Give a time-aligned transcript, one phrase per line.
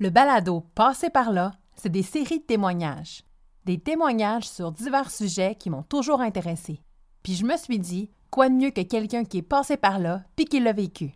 [0.00, 3.22] Le balado Passé par là, c'est des séries de témoignages.
[3.64, 6.80] Des témoignages sur divers sujets qui m'ont toujours intéressé.
[7.22, 10.24] Puis je me suis dit, quoi de mieux que quelqu'un qui est passé par là
[10.34, 11.12] puis qui l'a vécu?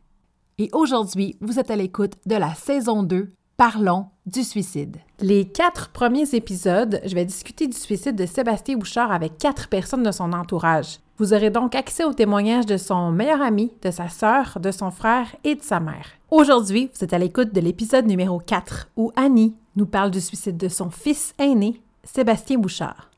[0.58, 4.98] Et aujourd'hui, vous êtes à l'écoute de la saison 2, Parlons du suicide.
[5.18, 10.04] Les quatre premiers épisodes, je vais discuter du suicide de Sébastien Bouchard avec quatre personnes
[10.04, 11.00] de son entourage.
[11.16, 14.92] Vous aurez donc accès aux témoignages de son meilleur ami, de sa sœur, de son
[14.92, 16.06] frère et de sa mère.
[16.30, 20.56] Aujourd'hui, vous êtes à l'écoute de l'épisode numéro 4 où Annie nous parle du suicide
[20.56, 23.10] de son fils aîné, Sébastien Bouchard.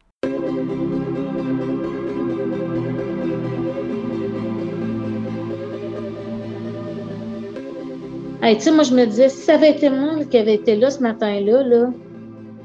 [8.42, 10.74] Hey, tu sais, moi, je me disais, si ça avait été moi qui avait été
[10.74, 11.90] là ce matin-là, là,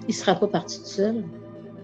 [0.03, 1.23] il ne serait pas parti tout seul.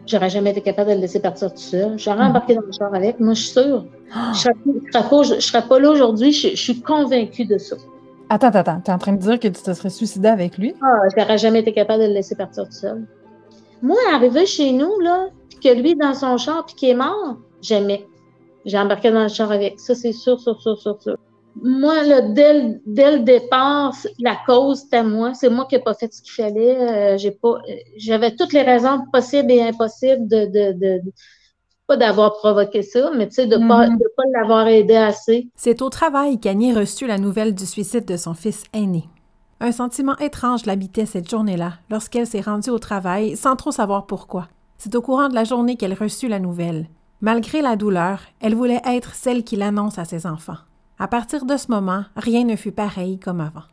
[0.07, 1.99] J'aurais jamais été capable de le laisser partir tout seul.
[1.99, 3.19] J'aurais embarqué dans le char avec.
[3.19, 3.85] Moi, je suis sûre.
[4.33, 6.31] Je ne serais, pas, je, serais pas là aujourd'hui.
[6.31, 7.75] Je, je, suis convaincue de ça.
[8.29, 10.73] Attends, attends, tu es en train de dire que tu te serais suicidé avec lui?
[10.81, 13.05] Ah, j'aurais jamais été capable de le laisser partir tout seul.
[13.81, 15.27] Moi, arrivé chez nous, là,
[15.61, 18.05] que lui dans son char, puis qu'il est mort, jamais.
[18.65, 19.79] J'ai embarqué dans le char avec.
[19.79, 21.17] Ça, c'est sûr, sûr, sûr, sûr, sûr
[21.55, 25.34] moi, là, dès, le, dès, le départ, la cause, c'était moi.
[25.34, 26.77] C'est moi qui n'ai pas fait ce qu'il fallait.
[26.80, 27.60] Euh, j'ai pas,
[27.98, 31.02] j'avais toutes les raisons possibles et impossibles de, de, de
[31.88, 33.98] pas d'avoir provoqué ça, mais tu sais, de ne pas, mm-hmm.
[33.98, 35.49] de pas l'avoir aidé assez.
[35.55, 39.10] C'est au travail qu'Annie reçut la nouvelle du suicide de son fils aîné.
[39.60, 44.48] Un sentiment étrange l'habitait cette journée-là, lorsqu'elle s'est rendue au travail sans trop savoir pourquoi.
[44.77, 46.88] C'est au courant de la journée qu'elle reçut la nouvelle.
[47.20, 50.57] Malgré la douleur, elle voulait être celle qui l'annonce à ses enfants.
[51.02, 53.63] À partir de ce moment, rien ne fut pareil comme avant.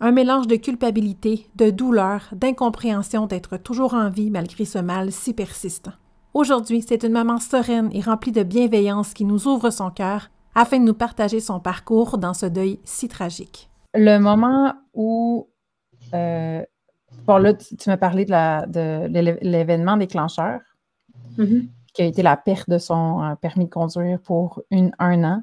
[0.00, 5.32] Un mélange de culpabilité, de douleur, d'incompréhension d'être toujours en vie malgré ce mal si
[5.32, 5.92] persistant.
[6.34, 10.80] Aujourd'hui, c'est une maman sereine et remplie de bienveillance qui nous ouvre son cœur afin
[10.80, 13.70] de nous partager son parcours dans ce deuil si tragique.
[13.94, 15.48] Le moment où,
[16.14, 16.64] euh,
[17.28, 19.06] bon là, tu, m'as parlé de
[19.46, 20.58] l'événement déclencheur,
[21.38, 21.68] mm-hmm.
[21.94, 25.42] qui a été la perte de son euh, permis de conduire pour une, un an.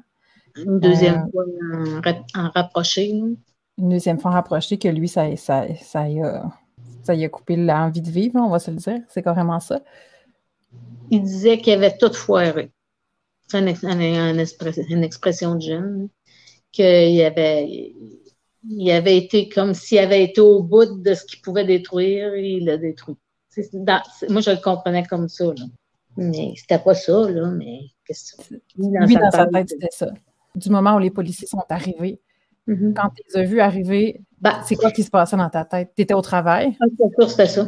[0.56, 1.44] Une deuxième fois
[2.34, 3.10] en, rapproché.
[3.10, 6.44] Une deuxième fois rapproché que lui, ça, ça, ça, y a,
[7.02, 9.00] ça y a coupé l'envie de vivre, on va se le dire.
[9.08, 9.80] C'est carrément ça.
[11.10, 12.70] Il disait qu'il avait tout foiré.
[13.48, 16.08] C'est une, expression de jeune.
[16.72, 17.92] Qu'il avait,
[18.68, 22.64] il avait été comme s'il avait été au bout de ce qu'il pouvait détruire, il
[22.64, 23.16] l'a détruit.
[23.56, 25.46] moi, je le comprenais comme ça.
[25.46, 25.64] Là.
[26.16, 30.08] Mais c'était pas ça, là, mais qu'est-ce que Lui, dans sa tête, c'était ça
[30.54, 32.20] du moment où les policiers sont arrivés.
[32.68, 32.94] Mm-hmm.
[32.94, 35.92] Quand tu les as vus arriver, bah, c'est quoi qui se passait dans ta tête?
[35.96, 36.76] Tu étais au travail?
[36.80, 37.66] Ah, j'étais sûre que c'était ça.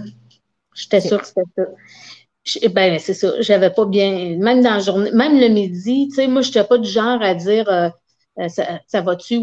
[0.75, 2.69] J'étais sûre que c'était ça.
[2.69, 3.41] ben, c'est ça.
[3.41, 4.37] J'avais pas bien.
[4.39, 7.21] Même dans la journée, même le midi, tu sais, moi, je n'étais pas du genre
[7.23, 7.89] à dire euh,
[8.39, 8.49] euh,
[8.87, 9.41] ça, va-tu?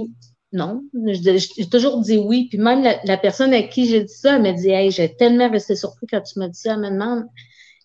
[0.52, 0.84] Non?
[1.06, 2.48] J'ai toujours dit oui.
[2.50, 5.50] Puis même la, personne à qui j'ai dit ça, elle m'a dit Hey, j'ai tellement
[5.50, 6.74] resté surpris quand tu m'as dit ça.
[6.74, 7.26] Elle me demande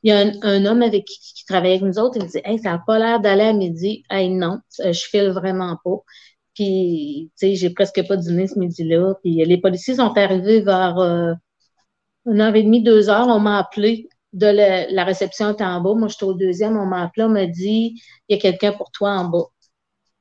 [0.03, 2.41] il y a un, homme avec qui, qui, travaille avec nous autres, il me dit
[2.45, 4.05] Hey, ça n'a pas l'air d'aller à midi.
[4.11, 5.99] Hey, non, je file vraiment pas.
[6.55, 9.15] Puis, tu sais, j'ai presque pas dîné ce midi-là.
[9.23, 11.33] Puis, les policiers sont arrivés vers euh,
[12.27, 13.29] une heure et demie, deux heures.
[13.29, 15.95] On m'a appelé de la, réception était en bas.
[15.95, 16.77] Moi, j'étais au deuxième.
[16.77, 19.47] On m'a appelé, on m'a dit Il y a quelqu'un pour toi en bas.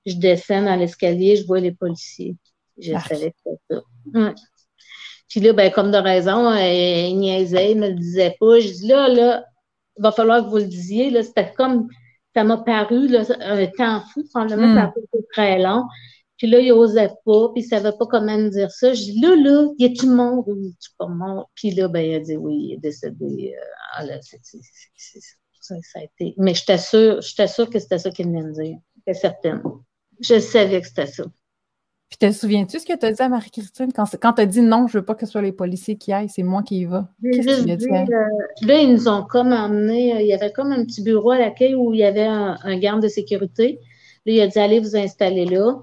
[0.05, 2.37] Je descends dans l'escalier, je vois les policiers.
[2.77, 2.99] Je ah.
[2.99, 3.81] savais que c'était
[4.13, 4.33] ça.
[5.29, 8.59] Puis là, ben, comme de raison, il niaisait, il me le disait pas.
[8.59, 9.43] Je dis là, là,
[9.99, 11.09] va falloir que vous le disiez.
[11.09, 11.87] Là, c'était comme,
[12.35, 14.23] ça m'a paru là, un temps fou.
[14.33, 15.03] Probablement, ça a hmm.
[15.13, 15.83] été très long.
[16.37, 18.93] Puis là, il n'osait pas, puis il ne savait pas comment me dire ça.
[18.93, 21.49] Je dis, là, là, y a-tu monde ou tu pas mort?
[21.55, 23.55] Puis là, ben, il a dit, oui, il est décédé.
[23.57, 26.35] Euh, ah, là, c'est, ça, ça a été.
[26.37, 28.77] Mais j'étais sûre, j'étais sûre que c'était ça qu'il venait me dire.
[28.97, 29.63] J'étais certaine.
[30.19, 31.23] Je savais que c'était ça.
[32.09, 33.91] Puis te souviens-tu ce que tu as dit à Marie-Christine?
[33.93, 36.13] Quand, quand tu as dit non, je veux pas que ce soit les policiers qui
[36.13, 37.09] aillent, c'est moi qui y va?
[37.21, 37.85] Qu'est-ce dit?
[37.91, 38.05] Euh,
[38.61, 41.39] là, ils nous ont comme emmené, euh, il y avait comme un petit bureau à
[41.39, 43.79] l'accueil où il y avait un, garde de sécurité.
[44.25, 45.81] Là, il a dit allez vous installer là.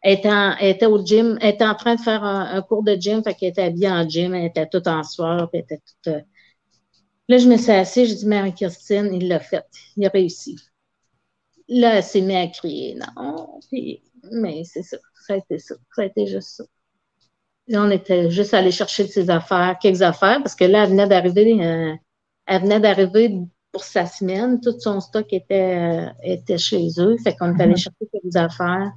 [0.00, 0.20] Elle
[0.60, 3.48] était, au gym, elle était en train de faire un, cours de gym, fait qu'elle
[3.48, 6.14] était habillée en gym, elle était toute en soir, puis elle était toute.
[6.14, 6.20] Euh,
[7.28, 9.64] là, je me suis assise, j'ai dit Marie-Christine, il l'a fait,
[9.96, 10.56] il a réussi.
[11.68, 14.98] Là, elle s'est mise à crier, non, puis, mais c'est ça
[15.28, 15.74] ça a été ça.
[15.94, 16.64] Ça a été juste ça.
[17.74, 21.06] on était juste allé chercher de ses affaires, quelques affaires, parce que là, elle venait
[21.06, 21.94] d'arriver, euh,
[22.46, 23.38] elle venait d'arriver
[23.72, 24.60] pour sa semaine.
[24.60, 27.16] Tout son stock était, euh, était chez eux.
[27.22, 27.76] Fait qu'on est allé mm-hmm.
[27.76, 28.90] chercher quelques affaires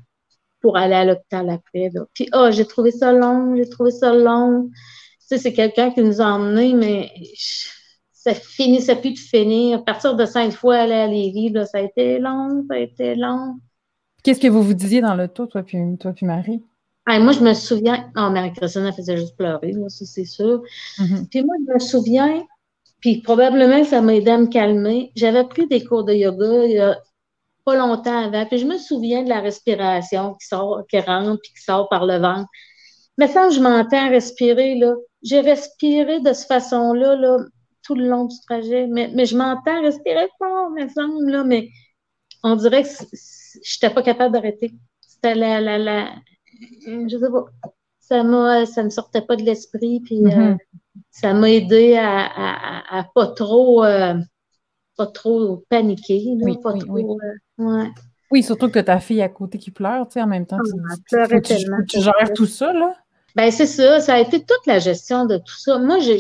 [0.62, 1.90] pour aller à l'hôpital après.
[2.14, 4.70] Puis, oh, j'ai trouvé ça long, j'ai trouvé ça long.
[4.72, 7.12] Tu sais, c'est quelqu'un qui nous a emmenés, mais
[8.14, 9.80] ça finissait plus de finir.
[9.80, 12.80] À partir de cinq fois aller à Lévis, là, ça a été long, ça a
[12.80, 13.58] été long.
[14.24, 16.64] Qu'est-ce que vous vous disiez dans le toi puis, toi puis Marie?
[17.08, 18.10] moi, je me souviens.
[18.16, 20.64] Non, Marie-Christine, elle faisait juste pleurer, ça, c'est sûr.
[20.98, 21.28] Mm-hmm.
[21.30, 22.44] Puis moi, je me souviens,
[23.02, 25.12] puis probablement ça m'a aidé à me calmer.
[25.16, 26.98] J'avais pris des cours de yoga il y a
[27.66, 28.46] pas longtemps avant.
[28.46, 32.06] Puis je me souviens de la respiration qui sort, qui rentre, puis qui sort par
[32.06, 32.48] le ventre.
[33.18, 34.94] Mais ça, je m'entends respirer, là.
[35.24, 37.38] J'ai respiré de cette façon-là, là,
[37.84, 38.88] tout le long du trajet.
[38.88, 41.70] Mais, mais je m'entends respirer fort, me semble, là, mais
[42.44, 42.90] on dirait que
[43.58, 44.72] n'étais pas capable d'arrêter.
[45.02, 46.10] C'était la, la, la,
[46.88, 47.46] je sais pas.
[48.00, 50.58] Ça ça me sortait pas de l'esprit, puis euh, mm-hmm.
[51.12, 54.16] ça m'a aidé à, à, à, pas trop, euh,
[54.98, 57.04] pas trop paniquer, oui, pas trop, oui.
[57.60, 57.90] Euh, ouais.
[58.32, 60.58] Oui, surtout que ta fille à côté qui pleure, tu sais, en même temps.
[61.10, 61.56] tu, ah, tu,
[61.88, 62.96] tu, gères tout ça, là?
[63.36, 64.00] Ben, c'est ça.
[64.00, 65.78] Ça a été toute la gestion de tout ça.
[65.80, 66.18] Moi, j'ai,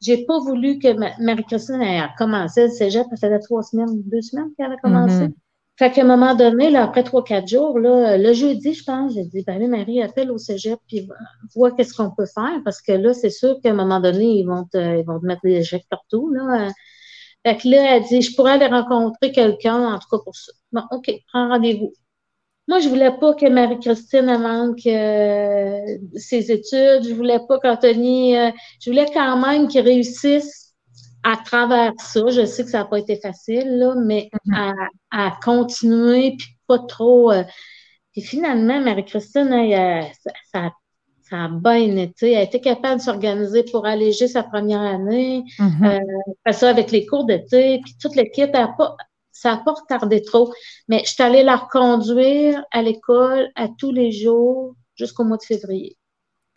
[0.00, 0.88] j'ai pas voulu que
[1.22, 3.04] Marie-Christine ait commencé le cégep.
[3.10, 5.26] Ça faisait trois semaines, deux semaines qu'elle a commencé.
[5.26, 5.34] Mm-hmm.
[5.80, 9.14] Fait qu'à un moment donné, là, après trois, quatre jours, là, le jeudi, je pense,
[9.14, 11.08] j'ai dit, ben Marie, appelle au cégep, puis
[11.54, 14.44] vois qu'est-ce qu'on peut faire, parce que là, c'est sûr qu'à un moment donné, ils
[14.44, 16.68] vont te, ils vont te mettre des échecs partout, là.
[17.46, 20.52] Fait que là, elle dit, je pourrais aller rencontrer quelqu'un, en tout cas pour ça.
[20.70, 21.94] Bon, OK, prends rendez-vous.
[22.68, 25.80] Moi, je voulais pas que Marie-Christine manque euh,
[26.14, 27.08] ses études.
[27.08, 28.36] Je voulais pas qu'Anthony...
[28.36, 28.50] Euh,
[28.82, 30.59] je voulais quand même qu'il réussisse
[31.22, 32.28] à travers ça.
[32.28, 34.74] Je sais que ça n'a pas été facile, là, mais mm-hmm.
[35.10, 37.32] à, continuer, puis pas trop...
[37.32, 37.44] Euh,
[38.12, 40.70] puis finalement, Marie-Christine, ça, ça,
[41.22, 42.32] ça, a bien été.
[42.32, 45.44] Elle a été capable de s'organiser pour alléger sa première année.
[45.58, 46.00] Mm
[46.50, 48.96] ça avec les cours d'été, puis toute l'équipe, elle pas
[49.40, 50.52] ça n'a pas retardé trop.
[50.88, 55.42] Mais je suis allée la reconduire à l'école à tous les jours jusqu'au mois de
[55.42, 55.96] février.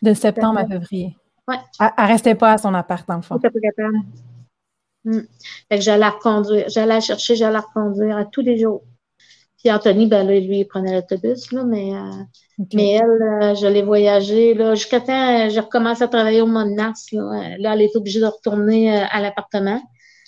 [0.02, 1.16] De septembre à février.
[1.48, 1.56] Oui.
[1.80, 3.40] Elle ne restait pas à son appart, dans le fond.
[5.04, 5.20] Hmm.
[5.68, 6.68] Fait que j'allais la reconduire.
[6.68, 8.82] J'allais la chercher, j'allais la reconduire à tous les jours.
[9.58, 13.66] Puis Anthony, ben là, lui, il prenait l'autobus, là, mais, euh, mais elle, euh, je
[13.66, 17.56] l'ai voyagé, là, jusqu'à temps, je recommence à travailler au mois de mars, là.
[17.58, 19.80] Là, elle est obligée de retourner euh, à l'appartement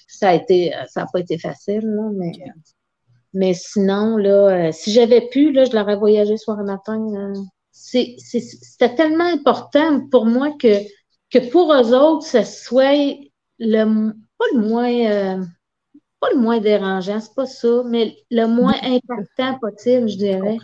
[0.07, 2.33] ça a été, euh, ça n'a pas été facile, là, mais,
[3.35, 7.01] mais sinon, là, euh, si j'avais pu, là, je l'aurais voyagé soir et matin.
[7.15, 7.35] Euh,
[7.73, 10.81] c'était tellement important pour moi que,
[11.31, 13.17] que pour eux autres, ce soit
[13.59, 15.47] le, pas le moins,
[16.21, 20.59] pas le moins dérangeant, c'est pas ça, mais le moins important possible, je dirais.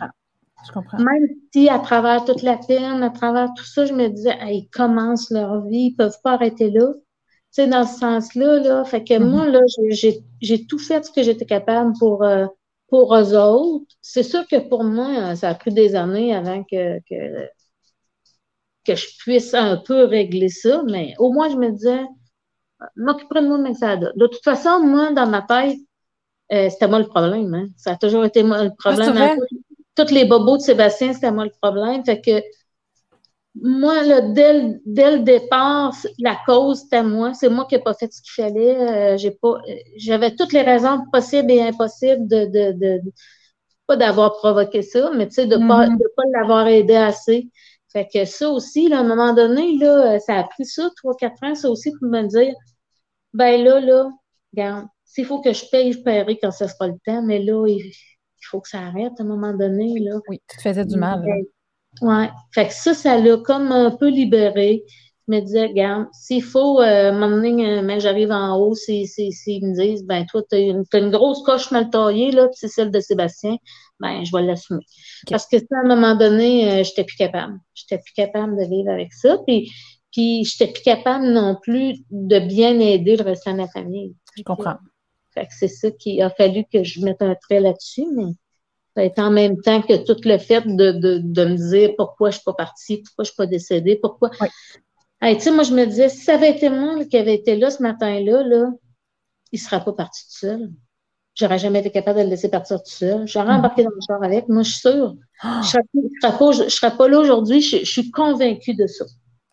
[0.65, 0.97] Je comprends.
[0.97, 4.69] Même si à travers toute la peine, à travers tout ça, je me disais, ils
[4.71, 6.93] commencent leur vie, ils peuvent pas arrêter là
[7.53, 9.61] sais, dans ce sens-là, là, fait que moi, là,
[10.41, 12.47] j'ai tout fait ce que j'étais capable pour, euh,
[12.87, 13.95] pour eux autres.
[14.01, 17.47] C'est sûr que pour moi, ça a pris des années avant que, que,
[18.85, 22.01] que je puisse un peu régler ça, mais au moins, je me disais,
[22.95, 25.77] m'occuper de De toute façon, moi, dans ma tête,
[26.51, 27.53] euh, c'était moi le problème.
[27.53, 27.67] Hein.
[27.77, 29.39] Ça a toujours été moi le ah, problème.
[29.95, 32.03] Toutes les bobos de Sébastien, c'était moi le problème.
[32.03, 32.41] Fait que
[33.55, 37.33] moi, là, dès, le, dès le départ, la cause, c'était moi.
[37.33, 39.13] C'est moi qui n'ai pas fait ce qu'il fallait.
[39.13, 39.61] Euh, j'ai pas,
[39.97, 43.11] j'avais toutes les raisons possibles et impossibles de, de, de,
[43.85, 45.97] pas d'avoir provoqué ça, mais tu sais, de ne pas, mm-hmm.
[46.15, 47.49] pas l'avoir aidé assez.
[47.91, 51.15] Fait que ça aussi, là, à un moment donné, là, ça a pris ça, trois,
[51.15, 52.53] quatre ans, ça aussi, pour me dire,
[53.33, 54.09] ben là, là,
[54.53, 57.65] regarde, s'il faut que je paye, je paierai quand ce sera le temps, mais là,
[57.67, 57.91] il,
[58.49, 60.19] faut que ça arrête à un moment donné, là.
[60.27, 61.23] Oui, tu te faisais du mal.
[62.01, 62.25] Oui.
[62.53, 64.83] Fait que ça, ça l'a comme un peu libéré.
[65.27, 69.31] Je me disais, regarde, s'il faut euh, m'emmener, euh, mais j'arrive en haut, s'ils si,
[69.31, 72.91] si, me disent, ben toi, tu as, une grosse coche mal taillée, là, c'est celle
[72.91, 73.55] de Sébastien,
[74.01, 74.83] ben je vais l'assumer.
[75.29, 77.57] Parce que ça, à un moment donné, euh, j'étais plus capable.
[77.73, 79.37] J'étais plus capable de vivre avec ça.
[79.47, 79.71] Puis,
[80.13, 84.15] puis j'étais plus capable non plus de bien aider le restant de ma famille.
[84.37, 84.77] Je comprends.
[85.33, 88.33] Fait que c'est ça qui a fallu que je mette un trait là-dessus, mais
[88.95, 92.29] ça a en même temps que tout le fait de, de, de me dire pourquoi
[92.29, 94.29] je ne suis pas partie, pourquoi je ne suis pas décédée, pourquoi.
[94.29, 97.71] tu sais, moi, je me disais, si ça avait été moi qui avait été là
[97.71, 98.69] ce matin-là, là,
[99.51, 100.71] il ne serait pas parti tout seul.
[101.35, 103.27] J'aurais jamais été capable de le laisser partir tout seul.
[103.27, 103.57] J'aurais mm.
[103.57, 104.47] embarqué dans le char avec.
[104.49, 105.15] Moi, je suis sûre.
[105.41, 105.61] Ah.
[105.63, 107.61] Je ne serais, pas là aujourd'hui.
[107.61, 109.05] Je, suis convaincue de ça.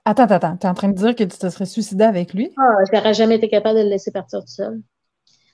[0.04, 0.56] Attends, attends.
[0.56, 2.52] Tu es en train de dire que tu te serais suicidé avec lui?
[2.56, 4.80] Ah, j'aurais jamais été capable de le laisser partir tout seul.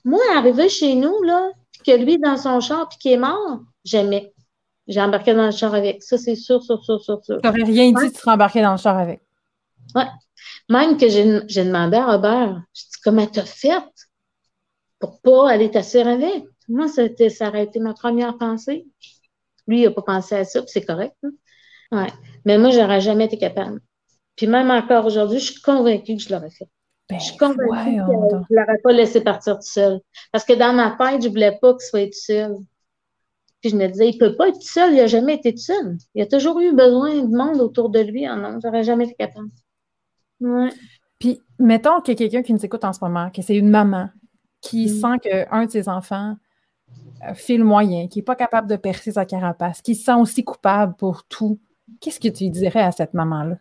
[0.05, 1.51] Moi, arrivé chez nous, là,
[1.85, 4.33] que lui dans son char puis qui est mort, jamais.
[4.87, 6.01] J'ai embarqué dans le char avec.
[6.01, 7.41] Ça, c'est sûr, sûr, sûr, sûr, sûr.
[7.41, 9.21] Tu n'aurais rien dit, tu serais embarqué dans le char avec.
[9.95, 10.03] Oui.
[10.69, 13.83] Même que j'ai demandé à Robert, je dis, comment t'as fait
[14.99, 16.45] pour pas aller t'asseoir avec?
[16.69, 18.85] Moi, ça, ça aurait été ma première pensée.
[19.67, 21.15] Lui, il n'a pas pensé à ça, puis c'est correct.
[21.23, 21.31] Hein.
[21.91, 22.13] Ouais.
[22.45, 23.81] Mais moi, j'aurais jamais été capable.
[24.37, 26.69] Puis même encore aujourd'hui, je suis convaincue que je l'aurais fait.
[27.09, 29.99] Ben, je suis convaincue que je ne l'aurais pas laissé partir tout seul.
[30.31, 32.55] Parce que dans ma tête, je ne voulais pas qu'il soit tout seul.
[33.61, 35.97] Puis je me disais, il ne peut pas être seul, il n'a jamais été seul.
[36.13, 38.25] Il a toujours eu besoin de monde autour de lui.
[38.25, 39.49] Ah non, j'aurais jamais été capable.
[40.39, 40.69] Ouais.
[41.17, 43.69] Puis, mettons qu'il y a quelqu'un qui nous écoute en ce moment, que c'est une
[43.69, 44.09] maman
[44.61, 44.89] qui mm.
[44.89, 46.35] sent qu'un de ses enfants
[47.23, 50.13] euh, fait le moyen, qui n'est pas capable de percer sa carapace, qui se sent
[50.13, 51.59] aussi coupable pour tout.
[51.99, 53.57] Qu'est-ce que tu dirais à cette maman-là?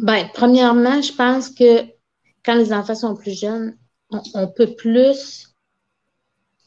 [0.00, 1.82] Bien, premièrement, je pense que
[2.42, 3.76] quand les enfants sont plus jeunes,
[4.10, 5.54] on, peut plus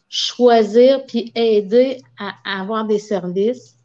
[0.07, 3.73] choisir puis aider à, avoir des services.
[3.73, 3.81] Tu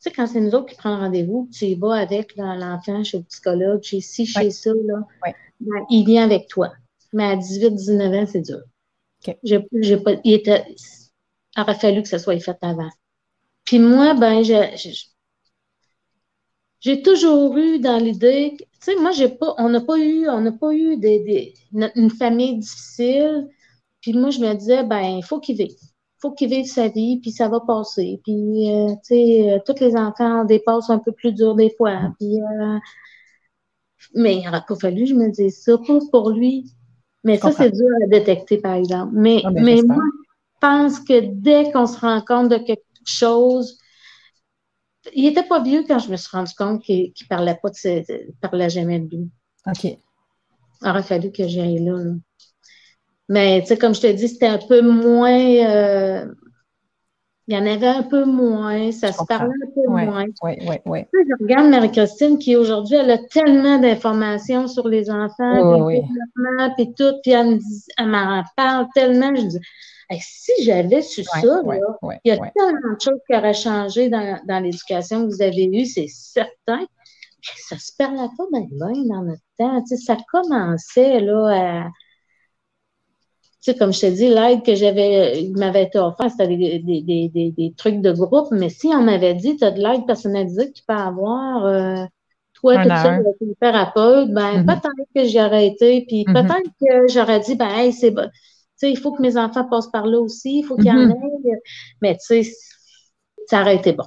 [0.00, 3.24] sais, quand c'est nous autres qui prenons rendez-vous, tu y vas avec l'enfant chez le
[3.24, 5.06] psychologue, chez ci, chez ça, là,
[5.60, 6.72] ben, il vient avec toi.
[7.12, 8.62] Mais à 18-19 ans, c'est dur.
[9.44, 10.64] J'ai, pas, il était,
[11.56, 12.90] aurait fallu que ça soit fait avant.
[13.64, 14.74] Puis moi, ben, j'ai,
[16.82, 20.40] j'ai toujours eu dans l'idée, tu sais, moi, j'ai pas, on n'a pas eu, on
[20.40, 23.48] n'a pas eu des, une famille difficile.
[24.00, 25.68] Puis moi, je me disais, ben, il faut qu'il vive.
[25.70, 28.20] Il faut qu'il vive sa vie, puis ça va passer.
[28.24, 32.12] Puis, euh, tu sais, euh, tous les enfants dépassent un peu plus dur des fois.
[32.18, 32.78] Puis, euh,
[34.14, 36.74] mais il n'aurait pas fallu, je me dis ça, pas pour lui.
[37.22, 39.12] Mais ça, c'est dur à détecter, par exemple.
[39.14, 43.78] Mais, ah, mais moi, je pense que dès qu'on se rend compte de quelque chose,
[45.14, 47.74] il n'était pas vieux quand je me suis rendu compte qu'il ne parlait pas de
[47.74, 48.04] ses,
[48.40, 49.30] parlait jamais de lui.
[49.66, 49.84] OK.
[49.84, 51.96] Il aurait fallu que j'aille là,
[53.28, 55.38] Mais, tu sais, comme je te dis, c'était un peu moins.
[55.38, 56.26] Euh,
[57.48, 60.24] il y en avait un peu moins, ça se parlait un peu moins.
[60.42, 61.00] Oui, oui, oui.
[61.12, 66.02] Je regarde Marie-Christine qui aujourd'hui, elle a tellement d'informations sur les enfants, puis
[66.76, 67.58] puis tout, puis elle,
[68.06, 69.34] m'en parle tellement.
[69.34, 69.58] Je dis,
[70.20, 75.26] si j'avais su ça, il y a tellement de choses qui auraient changé dans, l'éducation
[75.26, 76.86] que vous avez eue, c'est certain.
[77.68, 79.84] Ça se parlait pas bien, dans notre temps.
[79.84, 81.88] ça commençait là, à.
[83.62, 88.00] Tu sais, comme je te dis, l'aide que j'avais, m'avait été offert, c'était des, trucs
[88.00, 90.94] de groupe, mais si on m'avait dit, tu as de l'aide personnalisée que tu peux
[90.94, 92.04] avoir, euh,
[92.54, 94.66] toi, tout ça, avec une thérapeute, ben, mm-hmm.
[94.66, 96.32] peut-être que j'y aurais été, puis mm-hmm.
[96.32, 98.28] peut-être que j'aurais dit, ben, hey, c'est bon
[98.88, 101.46] il faut que mes enfants passent par là aussi, il faut qu'il y en mm-hmm.
[101.46, 101.62] ait.
[102.00, 102.52] Mais tu sais,
[103.46, 104.04] ça aurait été bon.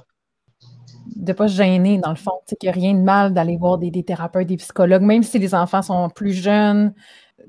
[1.14, 2.32] De ne pas se gêner, dans le fond.
[2.46, 5.22] Tu sais, qu'il n'y a rien de mal d'aller voir des, thérapeutes, des psychologues, même
[5.22, 6.92] si les enfants sont plus jeunes.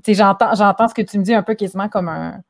[0.06, 2.42] J'entends, j'entends ce que tu me dis un peu quasiment comme un,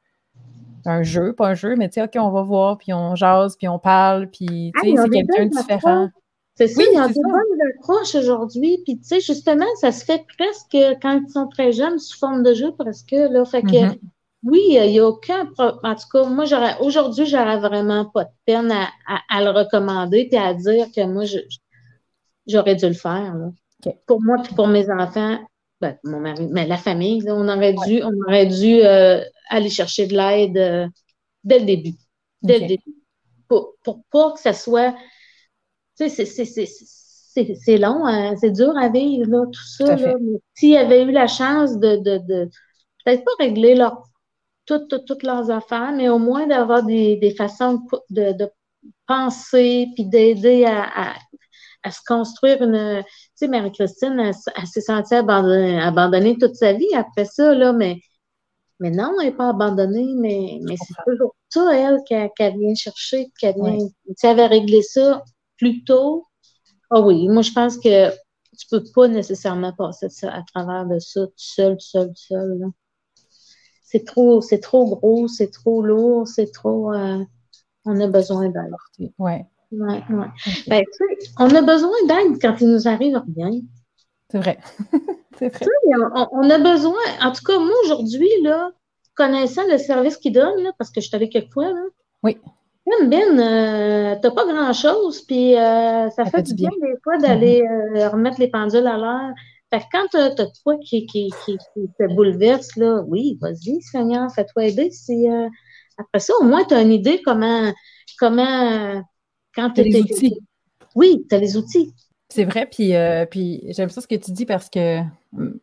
[0.85, 3.55] un jeu, pas un jeu, mais tu sais, OK, on va voir, puis on jase,
[3.57, 6.09] puis on parle, puis tu sais, c'est quelqu'un de différent.
[6.55, 10.03] C'est ça, il y a des bonnes approches aujourd'hui, puis tu sais, justement, ça se
[10.03, 13.67] fait presque quand ils sont très jeunes sous forme de jeu, presque, là, fait que
[13.67, 13.99] mm-hmm.
[14.43, 15.79] Oui, il n'y a aucun problème.
[15.83, 20.37] En tout cas, moi, j'aurais aujourd'hui, j'aurais vraiment pas de peine à, le recommander et
[20.37, 21.23] à dire que moi,
[22.45, 23.35] j'aurais dû le faire.
[24.05, 25.39] Pour moi et pour mes enfants,
[25.81, 30.07] ben, mon mari, mais la famille, on aurait dû, on aurait dû euh, aller chercher
[30.07, 30.87] de l'aide euh,
[31.43, 31.93] dès le début.
[32.41, 32.95] Dès le début.
[33.47, 34.95] Pour, pour pas que ça soit.
[35.97, 39.95] Tu sais, c'est long, hein, c'est dur à vivre, tout ça.
[40.55, 42.49] s'il y avait eu la chance de, de, de
[43.05, 44.03] peut-être pas régler leur
[44.67, 48.49] toutes, leurs affaires, mais au moins d'avoir des, façons de,
[49.07, 51.15] penser puis d'aider à,
[51.89, 53.03] se construire une.
[53.37, 57.99] Tu sais, Marie-Christine, elle, s'est sentie abandonnée, toute sa vie après ça, là, mais,
[58.79, 63.31] mais non, elle n'est pas abandonnée, mais, mais c'est toujours ça, elle, qu'elle vient chercher,
[63.39, 63.77] qu'elle vient.
[63.77, 65.23] Tu sais, elle avait réglé ça
[65.57, 66.25] plus tôt.
[66.89, 70.87] Ah oui, moi, je pense que tu ne peux pas nécessairement passer ça à travers
[70.87, 72.65] de ça tout seul, tout seul, tout seul.
[73.83, 76.91] C'est trop, c'est trop gros, c'est trop lourd, c'est trop.
[76.91, 77.23] Euh,
[77.85, 79.11] on a besoin d'aide.
[79.19, 79.43] Oui.
[79.71, 80.27] Ouais, ouais.
[80.67, 80.83] Ben,
[81.39, 83.59] on a besoin d'aide quand il nous arrive rien.
[84.31, 84.57] C'est vrai.
[85.37, 85.65] c'est vrai.
[86.31, 88.71] On, a besoin, en tout cas, moi aujourd'hui, là,
[89.15, 91.83] connaissant le service qu'il donne, là, parce que je suis allée quelques fois, là.
[92.23, 92.37] Oui.
[92.85, 97.61] Ben, ben euh, t'as pas grand-chose, puis euh, ça, fait, du bien, des fois d'aller
[97.61, 98.09] mm-hmm.
[98.09, 99.33] remettre les pendules à l'heure.
[99.73, 100.29] Fait que quand tu as,
[100.63, 101.57] toi qui, qui, qui,
[101.99, 104.89] te bouleverse, là, oui, vas-y, Seigneur, fais-toi aider.
[105.09, 105.49] Euh,
[105.97, 107.73] après ça, au moins, tu as une idée comment,
[108.17, 109.03] comment
[109.57, 110.39] quand tu les outils.
[110.95, 111.93] Oui, tu as les outils.
[112.29, 115.01] C'est vrai, puis, euh, puis j'aime ça ce que tu dis parce que,
[115.33, 115.59] mm,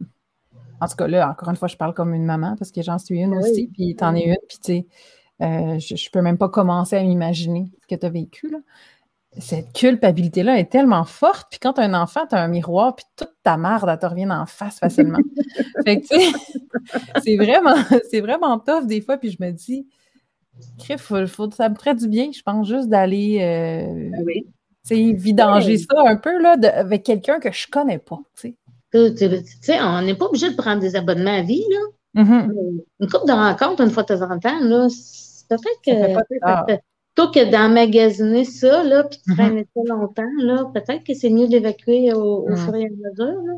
[0.80, 2.98] en tout cas, là, encore une fois, je parle comme une maman parce que j'en
[2.98, 4.86] suis une aussi, puis tu en es une, puis tu sais,
[5.42, 8.58] euh, je, ne peux même pas commencer à m'imaginer ce que tu as vécu, là
[9.38, 11.48] cette culpabilité-là est tellement forte.
[11.50, 13.98] Puis quand tu as un enfant, tu as un miroir, puis toute ta merde, elle
[13.98, 15.18] te revient en face facilement.
[15.84, 16.38] fait que, tu sais,
[17.24, 17.74] c'est vraiment,
[18.10, 19.16] c'est vraiment tough des fois.
[19.16, 19.86] Puis je me dis,
[20.99, 25.14] faut, faut, ça me ferait du bien, je pense, juste d'aller euh, oui.
[25.14, 28.20] vidanger ça un peu là, avec quelqu'un que je connais pas.
[28.94, 31.64] On n'est pas obligé de prendre des abonnements à vie.
[31.70, 32.23] Là.
[32.23, 32.80] Mm-hmm.
[33.00, 34.61] Une couple de rencontres, une fois de temps en temps,
[35.46, 36.75] Peut-être que,
[37.14, 39.37] plutôt que d'emmagasiner ça, là, puis de mm-hmm.
[39.37, 42.56] traîner ça longtemps, là, peut-être que c'est mieux d'évacuer au, mm.
[42.56, 43.54] fur et à mesure, là.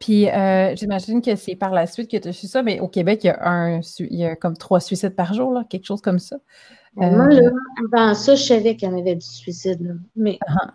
[0.00, 2.88] Puis, euh, j'imagine que c'est par la suite que tu as su ça, mais au
[2.88, 5.84] Québec, il y a, un, il y a comme trois suicides par jour, là, quelque
[5.84, 6.38] chose comme ça.
[6.96, 7.50] Moi, là, euh,
[7.92, 9.92] avant ça, je savais qu'il y en avait du suicide, là.
[10.16, 10.70] mais uh-huh.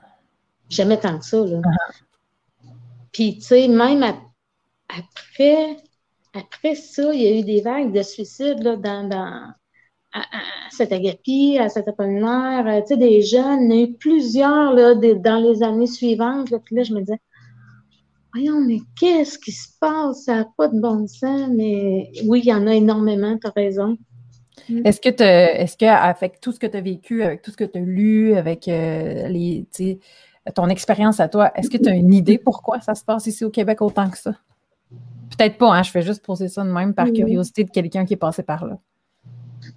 [0.69, 1.37] jamais tant que ça.
[1.37, 1.57] Là.
[1.57, 2.69] Uh-huh.
[3.11, 5.77] Puis, tu sais, même après,
[6.35, 9.53] après ça, il y a eu des vagues de suicides là, dans, dans,
[10.13, 10.21] à,
[10.69, 13.71] cet agapi, à cet apollinaire, euh, tu sais, des jeunes.
[13.71, 16.51] Il y en a eu plusieurs là, dans les années suivantes.
[16.51, 17.19] Là, puis là, je me disais,
[18.35, 20.25] voyons, mais qu'est-ce qui se passe?
[20.25, 21.49] Ça n'a pas de bon sens.
[21.53, 23.97] Mais oui, il y en a énormément, tu as raison.
[24.69, 24.85] Mm.
[24.85, 27.63] Est-ce que, est-ce que, avec tout ce que tu as vécu, avec tout ce que
[27.63, 29.65] tu as lu, avec euh, les,
[30.53, 33.43] ton expérience à toi, est-ce que tu as une idée pourquoi ça se passe ici
[33.45, 34.35] au Québec autant que ça?
[35.37, 38.13] Peut-être pas, hein, je fais juste poser ça de même par curiosité de quelqu'un qui
[38.13, 38.77] est passé par là.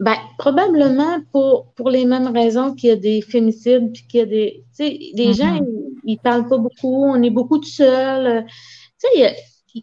[0.00, 4.22] Ben, probablement pour, pour les mêmes raisons qu'il y a des fémicides, puis qu'il y
[4.22, 4.64] a des.
[4.76, 6.00] Tu sais, les gens, mm-hmm.
[6.04, 8.46] ils, ne parlent pas beaucoup, on est beaucoup tout seul.
[9.02, 9.36] Tu sais,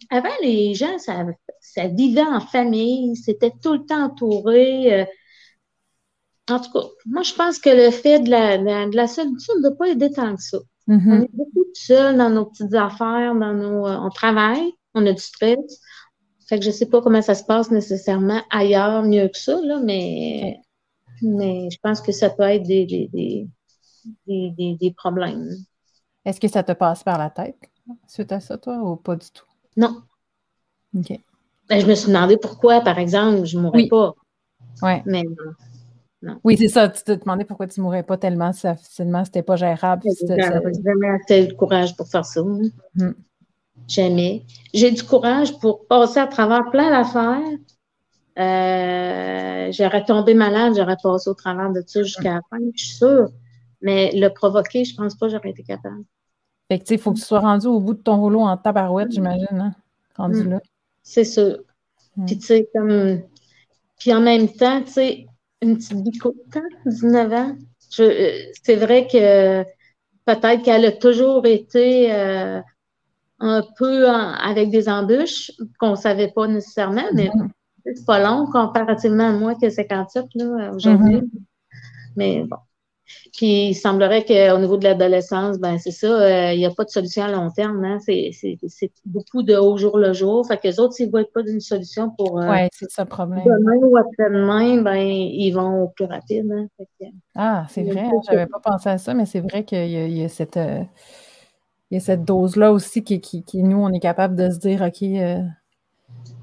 [0.10, 1.25] avant, les gens, ça,
[1.60, 5.01] ça vivait en famille, c'était tout le temps entouré.
[5.01, 5.05] Euh.
[6.50, 9.69] en tout cas, moi, je pense que le fait de la, de la solitude ne
[9.69, 10.60] doit pas aider tant que ça.
[10.88, 11.12] Mm-hmm.
[11.12, 15.05] On est beaucoup tout seul dans nos petites affaires, dans nos, euh, on travaille, on
[15.05, 15.81] a du stress.
[16.48, 19.60] Fait que je ne sais pas comment ça se passe nécessairement ailleurs mieux que ça,
[19.64, 20.60] là, mais,
[21.22, 23.48] mais je pense que ça peut être des, des,
[24.28, 25.50] des, des problèmes.
[26.24, 27.58] Est-ce que ça te passe par la tête
[28.08, 29.46] suite à ça, toi, ou pas du tout?
[29.78, 30.02] Non.
[30.96, 31.20] OK.
[31.68, 34.14] Ben, je me suis demandé pourquoi, par exemple, je ne mourrais pas.
[34.84, 34.94] Oui.
[35.06, 35.24] Mais
[36.22, 36.40] non.
[36.44, 36.90] Oui, c'est ça.
[36.90, 40.04] Tu te demandais pourquoi tu ne mourrais pas tellement facilement, c'était pas gérable.
[40.06, 40.36] J'ai
[40.84, 42.42] jamais assez le courage pour faire ça.
[43.00, 43.14] Hein.
[43.88, 44.44] Jamais.
[44.74, 47.42] J'ai du courage pour passer à travers plein d'affaires.
[48.38, 52.96] Euh, j'aurais tombé malade, j'aurais passé au travers de ça jusqu'à la fin, je suis
[52.98, 53.30] sûre.
[53.82, 56.04] Mais le provoquer, je pense pas que j'aurais été capable.
[56.70, 59.12] Fait que, il faut que tu sois rendu au bout de ton rouleau en tabarouette,
[59.12, 59.75] j'imagine, hein?
[60.15, 60.50] Rendu mm.
[60.50, 60.62] là.
[61.04, 61.60] C'est sûr.
[62.18, 62.25] Mm.
[62.25, 63.22] Puis, tu sais, comme.
[64.00, 65.27] Puis en même temps, tu sais,
[65.62, 67.55] une petite bico de temps, 19 ans.
[68.00, 68.31] Euh,
[68.64, 69.64] c'est vrai que
[70.25, 72.59] peut-être qu'elle a toujours été euh,
[73.39, 77.50] un peu avec des embûches qu'on ne savait pas nécessairement, mais mm-hmm.
[77.95, 81.17] c'est pas long comparativement à moi que 57 là, aujourd'hui.
[81.17, 81.29] Mm-hmm.
[82.15, 82.57] Mais bon.
[83.33, 86.85] Puis il semblerait qu'au niveau de l'adolescence, ben c'est ça, euh, il n'y a pas
[86.85, 87.83] de solution à long terme.
[87.83, 88.00] Hein?
[88.00, 90.48] C'est beaucoup de au jour le jour.
[90.48, 93.03] Fait que les autres, s'ils ne voient pas d'une solution pour euh, ouais, c'est ça
[93.03, 93.43] le problème.
[93.45, 96.51] demain ou après-demain, ben ils vont au plus rapide.
[96.51, 96.67] Hein?
[97.35, 100.24] ah, c'est vrai, hein, je n'avais pas pensé à ça, mais c'est vrai qu'il y,
[100.24, 100.81] a cette, euh,
[101.96, 104.60] il y a cette dose-là aussi qui, qui, qui, nous, on est capable de se
[104.60, 105.01] dire, OK,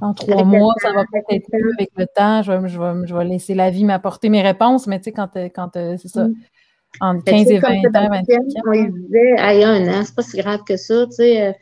[0.01, 2.43] en trois mois, ça va peut-être être mieux avec le temps.
[2.43, 5.13] Je vais, je, vais, je vais, laisser la vie m'apporter mes réponses, mais tu sais,
[5.13, 6.35] quand, quand c'est ça, mm.
[7.01, 8.45] entre 15 et 20 ans, 25 ans.
[8.67, 11.49] On disait, il y a un an, c'est pas si grave que ça, tu sais.
[11.49, 11.53] Euh,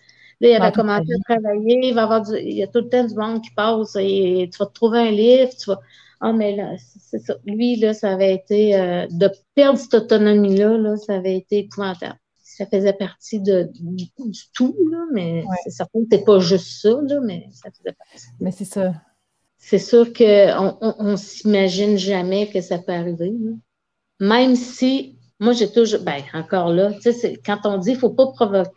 [0.41, 2.89] là, il avait commencé à travailler, il va avoir du, il y a tout le
[2.89, 5.81] temps du monde qui passe et tu vas te trouver un livre, tu vas.
[6.21, 7.35] Ah, mais là, c'est ça.
[7.45, 12.20] Lui, là, ça avait été, euh, de perdre cette autonomie-là, là, ça avait été épouvantable
[12.61, 14.07] ça faisait partie de, du,
[14.53, 18.27] tout, là, mais c'est certain que c'est pas juste ça, là, mais ça faisait partie.
[18.39, 18.93] Mais c'est ça.
[19.57, 23.33] C'est sûr qu'on on, on, s'imagine jamais que ça peut arriver.
[24.21, 28.01] Même si, moi, j'ai toujours, ben, encore là, tu sais, quand on dit qu'il ne
[28.01, 28.71] faut pas provoquer.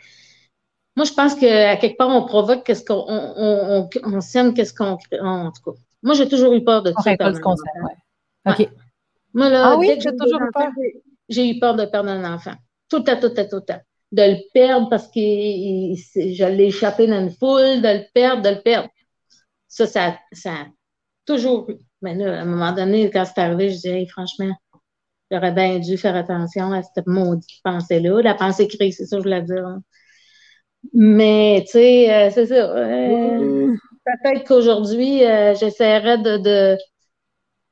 [0.96, 4.98] Moi, je pense qu'à quelque part, on provoque qu'est-ce qu'on on, on, sème, qu'est-ce qu'on.
[5.22, 7.16] En tout cas, moi, j'ai toujours eu peur de ça.
[8.46, 8.70] OK.
[9.34, 10.70] Moi, là, ah oui, j'ai toujours eu peur.
[11.28, 12.54] J'ai eu peur de perdre un enfant.
[12.94, 13.82] Tout à tout à tout à.
[14.12, 18.50] De le perdre parce que je l'ai échappé dans une foule, de le perdre, de
[18.50, 18.88] le perdre.
[19.68, 20.66] Ça, ça, ça a
[21.26, 21.78] toujours eu.
[22.04, 24.54] Mais là, à un moment donné, quand c'est arrivé, je disais, franchement,
[25.32, 28.22] j'aurais bien dû faire attention à cette maudite pensée-là.
[28.22, 29.66] La pensée créée, c'est ça que je voulais dire.
[29.66, 29.82] Hein.
[30.94, 32.78] Mais, tu sais, euh, c'est ça.
[32.78, 33.78] Euh, mmh.
[34.06, 36.78] Peut-être qu'aujourd'hui, euh, j'essaierais de, de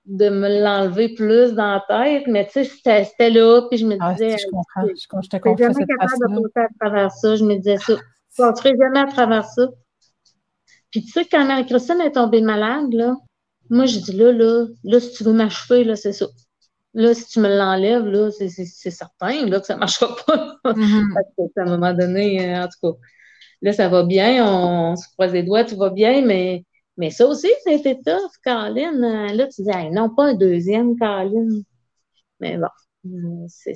[0.07, 4.13] me l'enlever plus dans la tête, mais tu sais, c'était là, puis je me ah,
[4.13, 4.37] disais.
[4.37, 5.57] je comprends, je, je te comprends.
[5.57, 7.35] jamais capable de passer à travers ça.
[7.35, 7.95] Je me disais ça.
[8.37, 9.67] Je ne passerai jamais à travers ça.
[10.89, 13.15] Puis tu sais, quand Marie-Christine est tombée malade, là,
[13.69, 16.27] moi, je dis là, là, là, si tu veux m'achever, là, c'est ça.
[16.93, 20.57] Là, si tu me l'enlèves, là, c'est certain là, que ça ne marchera pas.
[20.65, 21.13] Mm-hmm.
[21.13, 22.99] Parce que, à un moment donné, euh, en tout cas,
[23.61, 26.65] là, ça va bien, on, on se croise les doigts, tout va bien, mais
[27.01, 29.03] mais ça aussi, été tough, Caroline.
[29.03, 31.63] Euh, là, tu dis, non, pas un deuxième, Caroline.
[32.39, 32.67] Mais bon.
[33.47, 33.73] c'est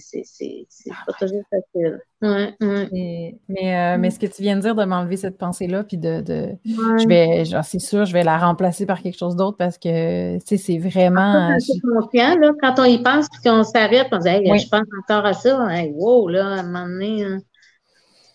[0.92, 2.00] ah pas toujours facile.
[2.22, 5.98] Ouais, Mais, euh, mais, ce que tu viens de dire, de m'enlever cette pensée-là, puis
[5.98, 9.80] de, de je vais, c'est sûr, je vais la remplacer par quelque chose d'autre parce
[9.80, 11.58] que, tu sais, c'est vraiment.
[11.60, 14.86] C'est conscient, là, quand on y pense, puis qu'on s'arrête, on dit, hey, je pense
[15.02, 17.40] encore à ça, hey, wow, là, à un moment donné, hein,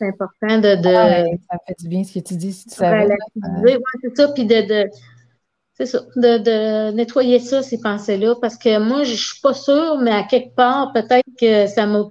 [0.00, 0.76] c'est important de.
[0.76, 1.38] de...
[1.50, 3.06] ça fait du bien ce que tu dis, si tu savais.
[3.62, 4.90] Oui, c'est ça, puis de, de
[5.74, 9.98] c'est ça, de, nettoyer ça, ces pensées-là, parce que moi, je ne suis pas sûre,
[10.02, 12.08] mais à quelque part, peut-être que ça m'a.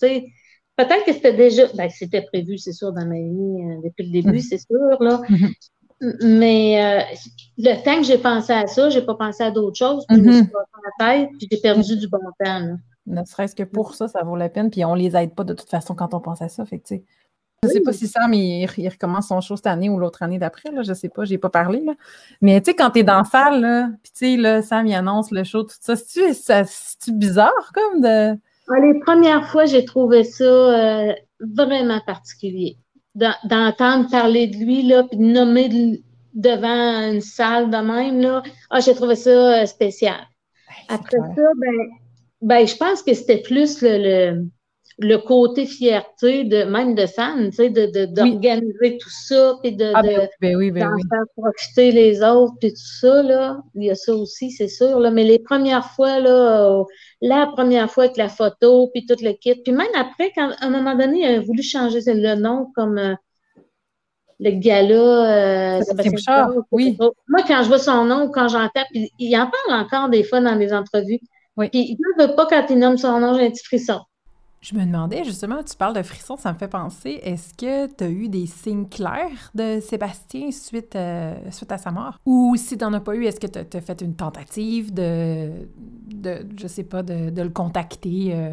[0.00, 1.66] Peut-être que c'était déjà.
[1.74, 4.48] Ben, c'était prévu, c'est sûr, dans ma vie euh, depuis le début, mm-hmm.
[4.48, 5.20] c'est sûr, là.
[5.28, 6.38] Mm-hmm.
[6.38, 7.16] Mais euh,
[7.56, 10.18] le temps que j'ai pensé à ça, je n'ai pas pensé à d'autres choses, puis
[10.18, 10.50] je me suis mm-hmm.
[10.50, 10.58] pas
[11.00, 12.76] la tête, puis j'ai perdu du bon temps.
[13.08, 15.44] Ne serait-ce que pour ça, ça vaut la peine, puis on ne les aide pas
[15.44, 16.64] de toute façon quand on pense à ça.
[16.64, 16.94] Fait que,
[17.62, 20.22] je ne sais pas si Sam, il, il, recommence son show cette année ou l'autre
[20.22, 21.80] année d'après, là, je ne sais pas, je n'ai pas parlé.
[21.80, 21.94] Là.
[22.40, 24.86] Mais tu sais, quand tu es dans la salle, là, puis tu sais, là, Sam,
[24.86, 28.38] il annonce le show, tout ça, c'est-tu bizarre comme de.
[28.70, 32.76] Ah, les premières fois, j'ai trouvé ça euh, vraiment particulier.
[33.14, 36.00] D'entendre parler de lui, là, puis de nommer
[36.34, 40.20] devant une salle de même, là, ah, j'ai trouvé ça euh, spécial.
[40.88, 41.88] Après ça, ben,
[42.40, 44.48] ben, je pense que c'était plus le
[44.98, 49.92] le côté fierté de même de Sam, tu sais, de, d'organiser tout ça, puis de,
[49.94, 53.62] ah, ben ben d'en faire profiter les autres, puis tout ça, là.
[53.76, 55.12] Il y a ça aussi, c'est sûr, là.
[55.12, 56.84] Mais les premières fois, là, euh,
[57.22, 59.54] la première fois avec la photo, puis tout le kit.
[59.62, 62.98] Puis même après, quand, à un moment donné, il a voulu changer le nom comme
[62.98, 63.14] euh,
[64.40, 65.78] le gars-là.
[65.78, 66.96] Euh, oui.
[67.28, 70.40] Moi, quand je vois son nom, quand j'entends, puis il en parle encore des fois
[70.40, 71.20] dans les entrevues.
[71.58, 71.68] Oui.
[71.70, 74.00] Puis il ne veut pas quand il nomme son nom, j'ai un petit frisson.
[74.60, 78.04] Je me demandais justement, tu parles de frisson, ça me fait penser, est-ce que tu
[78.04, 82.18] as eu des signes clairs de Sébastien suite, euh, suite à sa mort?
[82.26, 85.50] Ou si tu n'en as pas eu, est-ce que tu as, fait une tentative de,
[86.12, 88.50] de je sais pas, de, le contacter euh,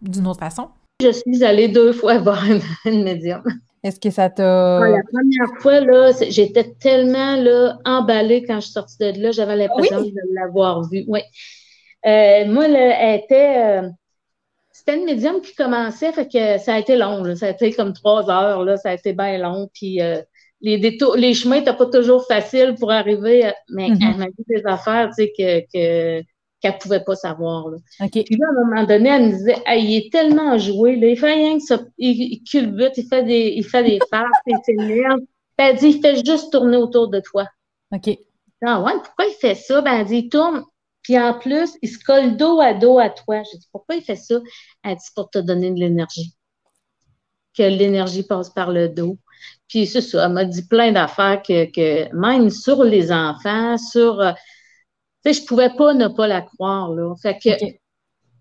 [0.00, 0.68] d'une autre façon?
[1.02, 2.44] Je suis allée deux fois voir
[2.84, 3.42] une, médium.
[3.82, 4.80] Est-ce que ça t'a.
[4.80, 9.56] la première fois, là, j'étais tellement là, emballée quand je suis sortie de là, j'avais
[9.56, 11.04] l'impression de l'avoir vue.
[11.08, 11.20] Oui.
[12.06, 13.82] Euh, moi, elle était
[14.76, 17.34] c'était une médium qui commençait, fait que ça a été long.
[17.34, 19.70] Ça a été comme trois heures, là, ça a été bien long.
[19.72, 20.20] Puis euh,
[20.60, 24.10] les détours, les chemins n'étaient pas toujours faciles pour arriver, mais mm-hmm.
[24.10, 25.60] elle m'a dit des affaires, tu sais, que,
[26.20, 26.24] que
[26.60, 27.68] qu'elle ne pouvait pas savoir.
[27.68, 27.78] Là.
[28.10, 31.18] Puis là, à un moment donné, elle me disait il est tellement joué, là, il
[31.18, 35.20] fait rien que ça, il, culbute, il fait des, il fait des farces, il s'énerve.
[35.56, 37.46] Elle dit il fait juste tourner autour de toi.
[37.92, 38.10] OK.
[38.62, 39.80] Ah ouais, pourquoi il fait ça?
[39.80, 40.64] Ben, elle dit il tourne
[41.06, 43.40] puis en plus, il se colle dos à dos à toi.
[43.44, 44.40] Je dis, pourquoi il fait ça?
[44.82, 46.34] Elle dit, pour te donner de l'énergie.
[47.56, 49.16] Que l'énergie passe par le dos.
[49.68, 54.20] Puis c'est ça, elle m'a dit plein d'affaires que, même sur les enfants, sur.
[54.20, 54.32] Euh,
[55.24, 57.14] tu sais, je pouvais pas ne pas la croire, là.
[57.22, 57.50] Fait que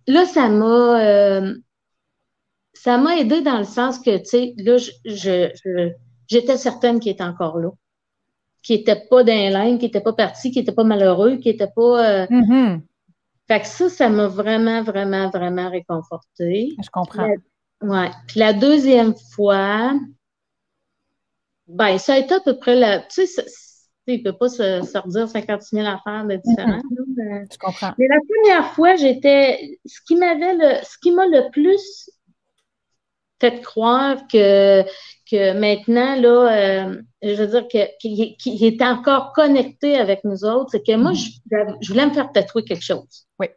[0.08, 1.06] là, ça m'a.
[1.06, 1.56] Euh,
[2.74, 5.52] ça m'a aidé dans le sens que, tu sais, là, je,
[6.28, 7.70] j'étais certaine qu'il était encore là
[8.66, 12.24] qui n'était pas dans qui n'était pas parti, qui n'était pas malheureux, qui n'était pas.
[12.24, 12.26] Euh...
[12.26, 12.82] Mm-hmm.
[13.48, 16.76] Fait que ça, ça m'a vraiment, vraiment, vraiment réconforté.
[16.84, 17.30] Je comprends.
[17.82, 18.08] Oui.
[18.28, 19.94] Puis la deuxième fois,
[21.68, 23.02] ben, ça a été à peu près la.
[23.02, 23.46] Tu sais,
[24.08, 26.80] il ne peut pas se, se redire 56 000 affaires de différents.
[26.80, 27.54] Mm-hmm.
[27.54, 27.94] Je comprends.
[28.00, 29.80] Mais la première fois, j'étais.
[29.86, 30.84] Ce qui m'avait le.
[30.84, 32.10] Ce qui m'a le plus
[33.40, 34.84] fait croire que,
[35.30, 37.68] que maintenant, là, euh, je veux dire
[38.00, 41.78] qu'il est encore connecté avec nous autres, c'est que moi, mm-hmm.
[41.82, 43.28] je, voulais me faire tatouer quelque chose.
[43.40, 43.48] Oui.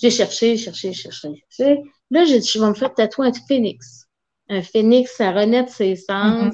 [0.00, 1.82] J'ai cherché, cherché, cherché, cherché.
[2.10, 4.07] Là, j'ai dit, je vais me faire tatouer un phénix.
[4.50, 6.52] Un phénix, ça renaît de ses cendres.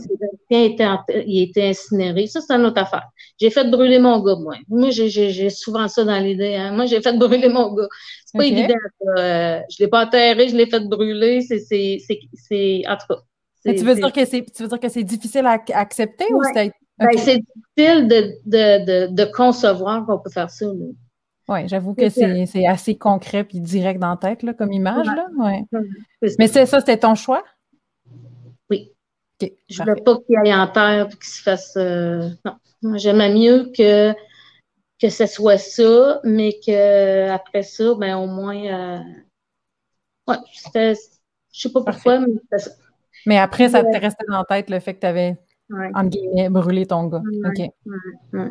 [0.50, 1.24] Mm-hmm.
[1.26, 2.26] il était incinéré.
[2.26, 3.08] Ça, c'est une autre affaire.
[3.40, 4.56] J'ai fait brûler mon gars, moi.
[4.68, 6.56] Moi, j'ai souvent ça dans l'idée.
[6.56, 6.72] Hein.
[6.72, 7.88] Moi, j'ai fait brûler mon gars.
[8.26, 8.74] C'est pas évident.
[9.18, 11.40] Euh, je l'ai pas enterré, je l'ai fait brûler.
[11.40, 13.20] C'est, en tout cas,
[13.64, 16.72] tu veux dire que c'est tu veux dire que c'est difficile à, accepter ou c'est
[16.98, 17.42] ben, c'est
[17.76, 20.66] difficile de, de, de, concevoir qu'on peut faire ça.
[21.48, 25.06] Oui, j'avoue que c'est assez concret et direct dans la tête là, comme image.
[25.06, 25.26] Là.
[25.36, 25.64] Ouais.
[26.38, 27.42] Mais c'est ça, c'était ton choix?
[29.40, 31.76] Je ne veux pas qu'il aille en terre et qu'il se fasse.
[31.76, 32.96] Euh, non.
[32.96, 34.12] J'aimais mieux que,
[35.00, 38.64] que ce soit ça, mais qu'après ça, ben, au moins.
[38.64, 39.00] Euh...
[40.28, 40.94] Ouais, c'était.
[41.52, 42.70] Je sais pas pourquoi, mais c'était ça.
[43.26, 45.38] Mais après, ça t'est resté dans la tête le fait que tu avais,
[45.94, 47.22] entre guillemets, brûlé ton gars.
[47.46, 48.50] OK.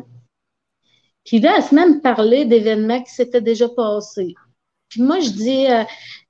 [1.24, 4.34] Puis là, elle se même parlé d'événements qui s'étaient déjà passés.
[4.88, 5.82] Puis moi, je dis, euh,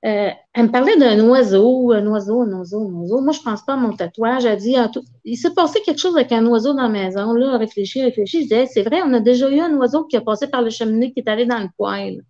[0.05, 3.21] euh, elle me parlait d'un oiseau, un oiseau, un oiseau, un oiseau.
[3.21, 4.45] Moi, je pense pas à mon tatouage.
[4.45, 4.75] Elle dit,
[5.23, 7.33] il s'est passé quelque chose avec un oiseau dans la maison.
[7.33, 8.41] Là, réfléchir, réfléchir.
[8.41, 10.69] Je dis, c'est vrai, on a déjà eu un oiseau qui a passé par le
[10.69, 12.23] cheminée qui est allé dans le poêle.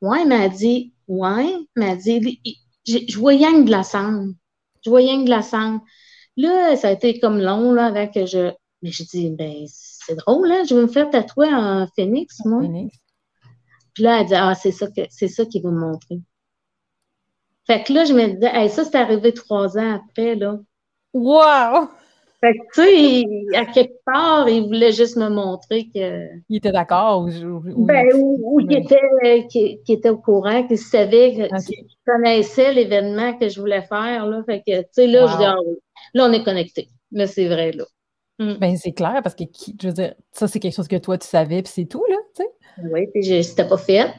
[0.00, 2.40] Ouais, elle m'a dit, ouais, elle m'a dit,
[2.86, 4.26] je voyais un glaçant.
[4.84, 5.80] Je voyais un glaçant.
[6.36, 8.52] Là, ça a été comme long, là, avec que je.
[8.82, 12.60] Mais j'ai dit, ben, c'est drôle, là, je vais me faire tatouer en phénix, moi.
[12.60, 12.96] Phoenix.
[13.96, 16.20] Puis là, elle dit, ah, c'est ça, que, c'est ça qu'il veut me montrer.
[17.66, 20.58] Fait que là, je me disais, hey, ça, c'est arrivé trois ans après, là.
[21.14, 21.88] Wow!
[22.42, 26.28] Fait que, tu sais, à quelque part, il voulait juste me montrer que.
[26.50, 27.60] Il était d'accord ou.
[27.86, 31.48] ben, ou, il était, qui, était au courant, qu'il savait, qu'il
[32.06, 34.42] connaissait l'événement que je voulais faire, là.
[34.44, 35.56] Fait que, tu sais, là, je dis, ah
[36.12, 36.88] là, on est connectés.
[37.12, 37.84] Là, c'est vrai, là.
[38.40, 38.58] Mm.
[38.58, 39.44] Ben, c'est clair, parce que,
[39.80, 42.16] je veux dire, ça, c'est quelque chose que toi, tu savais, puis c'est tout, là,
[42.34, 42.50] tu sais.
[42.82, 44.12] Oui, puis c'était pas fait.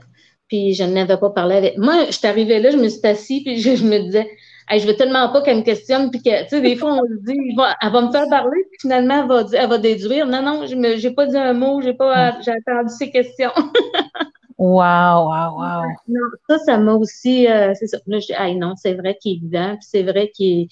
[0.47, 1.77] Puis je n'avais pas parlé avec.
[1.77, 4.29] Moi, je suis arrivée là, je me suis assise, puis je, me disais,
[4.69, 7.01] hey, je veux tellement pas qu'elle me questionne, puis que, tu sais, des fois, on
[7.01, 7.37] se dit,
[7.81, 10.25] elle va me faire parler, puis finalement, elle va, elle va déduire.
[10.25, 12.41] Non, non, je n'ai pas dit un mot, j'ai pas, mm.
[12.43, 13.51] j'ai attendu ses questions.
[14.57, 15.83] wow, wow, wow.
[16.07, 17.97] Non, ça, ça m'a aussi, euh, c'est ça.
[18.07, 20.69] Là, je dis, hey, non, c'est vrai qu'il est évident, puis c'est vrai qu'il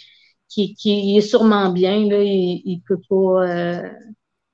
[0.58, 3.46] est, est sûrement bien, là, il, il peut pas.
[3.46, 3.90] Euh,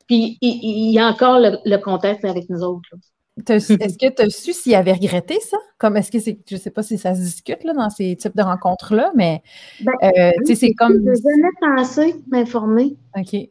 [0.08, 2.90] puis il, il, y a encore le, le contact avec nous autres.
[2.92, 2.98] Là.
[3.48, 5.58] Est-ce que tu as su s'il avait regretté ça?
[5.78, 6.38] Comme est-ce que c'est.
[6.50, 9.42] Je ne sais pas si ça se discute là, dans ces types de rencontres-là, mais
[9.80, 11.00] ben, euh, c'est comme.
[11.00, 12.98] Je jamais pensé m'informer.
[13.18, 13.50] OK.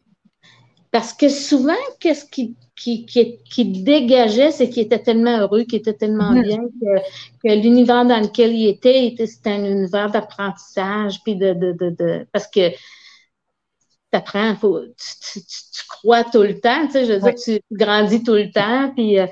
[0.91, 5.95] Parce que souvent, qu'est-ce qui, qui, qui, dégageait, c'est qu'il était tellement heureux, qu'il était
[5.95, 6.43] tellement mm-hmm.
[6.43, 6.59] bien
[7.45, 12.49] que, l'univers dans lequel il était, c'était un univers d'apprentissage, puis de, de, de, parce
[12.49, 12.73] que
[14.13, 18.25] apprends, faut, tu, tu, crois tout le temps, tu sais, je veux dire, tu grandis
[18.25, 19.27] tout le temps, puis euh,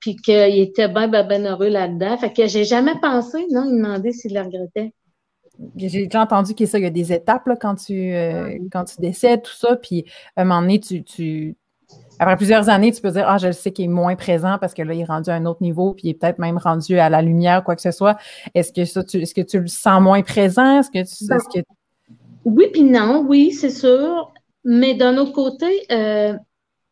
[0.00, 2.16] puis qu'il était bien, ben, ben heureux là-dedans.
[2.18, 4.92] Fait que j'ai jamais pensé, non, il demandait s'il le regrettait.
[5.76, 9.42] J'ai déjà entendu qu'il y a des étapes là, quand, tu, euh, quand tu décèdes,
[9.42, 11.54] tout ça, puis à un moment donné, tu,
[12.18, 14.74] après plusieurs années, tu peux dire Ah, je le sais qu'il est moins présent parce
[14.74, 16.98] que là, il est rendu à un autre niveau, puis il est peut-être même rendu
[16.98, 18.16] à la lumière, quoi que ce soit.
[18.54, 20.80] Est-ce que ça, tu, est-ce que tu le sens moins présent?
[20.80, 21.60] Est-ce que tu, ben, que...
[22.44, 24.32] Oui, puis non, oui, c'est sûr.
[24.64, 26.34] Mais d'un autre côté, euh,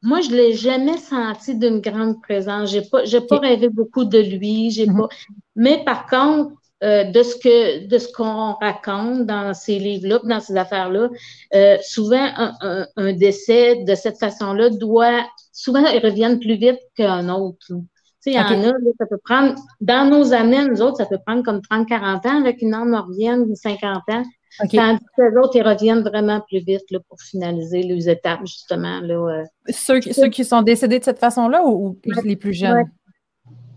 [0.03, 2.71] moi, je ne l'ai jamais senti d'une grande présence.
[2.71, 4.71] Je n'ai pas, pas rêvé beaucoup de lui.
[4.71, 4.97] J'ai mm-hmm.
[4.97, 5.09] pas...
[5.57, 6.53] Mais par contre,
[6.85, 11.09] euh, de ce que de ce qu'on raconte dans ces livres-là, dans ces affaires-là,
[11.57, 17.29] euh, souvent un, un, décès de cette façon-là doit souvent ils reviennent plus vite qu'un
[17.31, 17.67] autre.
[17.67, 17.75] Tu
[18.21, 21.19] sais, il y en a, ça peut prendre, dans nos années, nous autres, ça peut
[21.25, 24.23] prendre comme 30-40 ans, avec une âme revienne 50 ans.
[24.59, 29.01] Tandis que les autres, ils reviennent vraiment plus vite là, pour finaliser les étapes, justement.
[29.01, 29.45] Là, euh.
[29.69, 32.91] ceux, ceux, qui sont décédés de cette façon-là ou, les plus jeunes?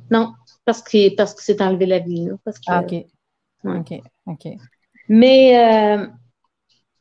[0.10, 0.34] Non,
[0.66, 2.26] parce que parce que c'est enlevé la vie.
[2.26, 3.06] Là, parce que, ah, OK.
[3.64, 4.02] OK.
[4.28, 4.48] OK.
[5.08, 6.08] Mais, euh,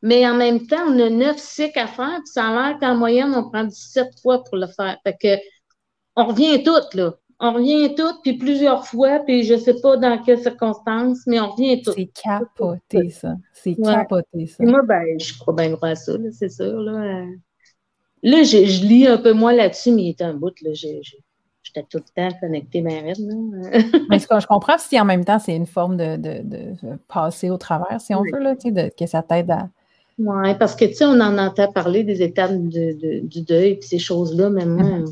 [0.02, 2.96] mais en même temps, on a neuf cycles à faire, puis ça a l'air qu'en
[2.96, 4.98] moyenne, on prend 17 fois pour le faire.
[5.04, 5.42] Fait que
[6.16, 9.96] on revient toutes, là on revient toutes, puis plusieurs fois, puis je ne sais pas
[9.96, 11.94] dans quelles circonstances, mais on revient toutes.
[11.94, 13.36] C'est capoté, ça.
[13.54, 14.62] C'est capoté, ça.
[14.62, 16.78] moi, ben, je crois bien à ça, c'est sûr.
[16.80, 17.24] Là,
[18.22, 20.70] là je, je, lis un peu moins là-dessus, mais il est un bout, là.
[20.74, 22.90] J'étais tout le temps connectée ma
[24.10, 26.74] mais ce que je comprends, si en même temps, c'est une forme de, de, de,
[27.08, 29.68] passer au travers, si on veut, là, de, que ça t'aide à.
[30.18, 33.98] Oui, parce que, tu sais, on en entend parler des étapes du deuil, puis ces
[33.98, 35.06] choses-là, moi, mm-hmm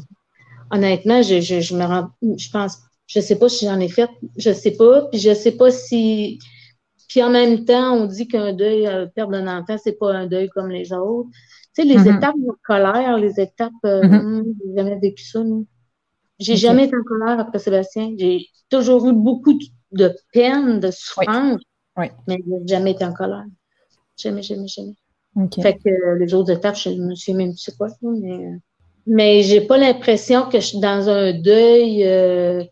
[0.70, 4.10] honnêtement, je, je, je, me rends, je pense, je sais pas si j'en ai fait,
[4.36, 6.38] je sais pas, puis je sais pas si,
[7.08, 10.26] puis en même temps, on dit qu'un deuil, euh, perdre un enfant, c'est pas un
[10.26, 11.30] deuil comme les autres.
[11.74, 12.18] Tu sais, les mm-hmm.
[12.18, 14.44] étapes de colère, les étapes, euh, mm-hmm.
[14.44, 15.64] j'ai jamais vécu ça, non.
[16.38, 18.14] J'ai jamais été en colère après Sébastien.
[18.16, 19.58] J'ai toujours eu beaucoup
[19.90, 21.60] de peine, de souffrance,
[21.96, 22.06] oui.
[22.28, 23.46] mais j'ai jamais été en colère.
[24.16, 24.94] Jamais, jamais, jamais.
[25.60, 28.50] Fait que euh, les autres étapes, je me suis même tu sais quoi, mais.
[29.08, 32.62] Mais j'ai pas l'impression que je suis dans un deuil euh,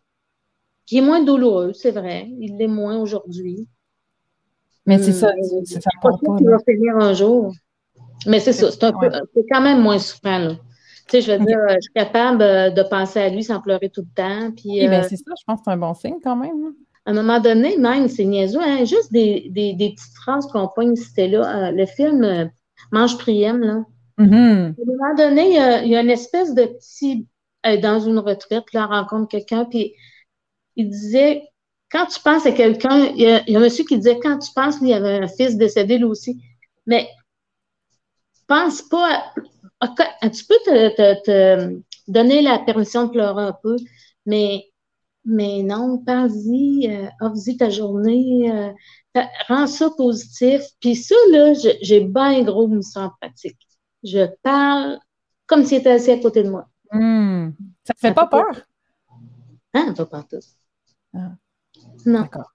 [0.84, 2.28] qui est moins douloureux, c'est vrai.
[2.38, 3.66] Il l'est moins aujourd'hui.
[4.84, 5.32] Mais c'est ça,
[5.64, 5.90] c'est ça.
[6.02, 7.52] Pas qu'il va finir un jour.
[8.26, 10.56] Mais c'est ça, c'est quand même moins souffrant, là.
[11.08, 13.88] Tu sais, je veux dire, je suis capable euh, de penser à lui sans pleurer
[13.90, 14.50] tout le temps.
[14.56, 16.50] Puis, oui, ben, euh, c'est ça, je pense que c'est un bon signe quand même.
[16.50, 16.74] Hein.
[17.04, 20.66] À un moment donné, même, c'est niaiseux, hein, juste des, des, des, petites phrases qu'on
[20.66, 21.70] pogne, c'était là.
[21.70, 22.50] le film
[22.90, 23.84] Mange Priem, là.
[24.18, 24.34] Mm-hmm.
[24.34, 25.48] À un moment donné,
[25.82, 27.26] il y, a, une espèce de petit,
[27.66, 29.94] euh, dans une retraite, là, rencontre quelqu'un, puis
[30.76, 31.42] il disait,
[31.90, 34.78] quand tu penses à quelqu'un, il, y, a un monsieur qui disait, quand tu penses
[34.78, 36.42] qu'il y avait un fils décédé lui aussi,
[36.86, 37.08] mais
[38.46, 39.32] pense pas,
[39.80, 43.76] à, tu peux te, donner la permission de pleurer un peu,
[44.24, 44.64] mais,
[45.24, 50.62] mais non, pense-y, euh, offre-y ta journée, euh, rends ça positif.
[50.80, 51.52] Puis ça, là,
[51.82, 53.58] j'ai bien gros mission pratique
[54.06, 54.98] je parle
[55.46, 56.68] comme s'il était assis à côté de moi.
[56.90, 57.50] Hmm.
[57.84, 58.44] Ça ne fait pas peur?
[59.74, 60.40] Hein, pas partout.
[61.14, 61.32] Ah.
[62.04, 62.22] Non.
[62.22, 62.52] D'accord.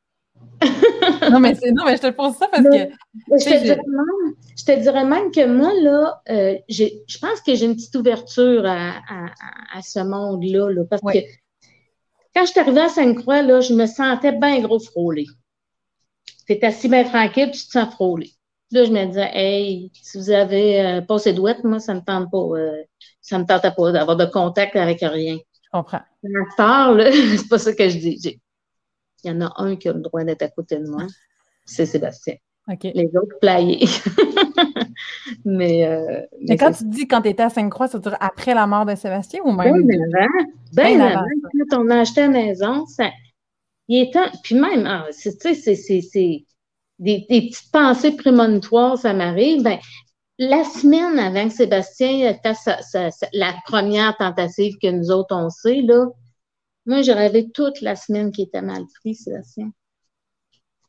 [1.32, 2.70] non, mais non, mais je te pose ça parce que.
[2.70, 7.56] Je te, dirais même, je te, dirais même, que moi, là, euh, je pense que
[7.56, 9.02] j'ai une petite ouverture à,
[9.74, 10.70] à, ce monde-là.
[10.72, 11.20] Là, parce que
[12.34, 15.28] quand je suis arrivée à Sainte-Croix, là, je me sentais bien gros frôlé.
[16.48, 18.32] Tu es assis bien tranquille, tu te sens frôlé.
[18.72, 22.06] Là, je me disais, hey, si vous avez euh, passé douette, moi, ça ne me
[22.06, 22.38] tente pas.
[22.38, 22.84] Euh,
[23.20, 25.38] ça me tente pas d'avoir de contact avec rien.
[25.38, 26.02] Je comprends.
[26.24, 28.40] C'est pas ça que je dis.
[29.24, 31.06] Il y en a un qui a le droit d'être à côté de moi,
[31.66, 32.36] c'est Sébastien.
[32.84, 33.86] Les autres playés.
[35.46, 38.54] mais, euh, mais, quand tu dis quand tu étais à Sainte-Croix, ça veut dire après
[38.54, 39.86] la mort de Sébastien ou même?
[39.86, 40.46] Bien avant.
[40.74, 41.26] Bien avant.
[41.70, 43.12] Quand on a acheté la maison, ça,
[43.88, 44.30] il est temps.
[44.44, 46.46] Puis même, ah, tu sais, c'est
[47.02, 49.64] des, petites pensées prémonitoires, ça m'arrive.
[49.64, 49.80] Ben,
[50.38, 56.06] la semaine avant que Sébastien fasse la première tentative que nous autres on sait, là,
[56.86, 59.72] moi, j'ai rêvé toute la semaine qu'il était mal pris, Sébastien.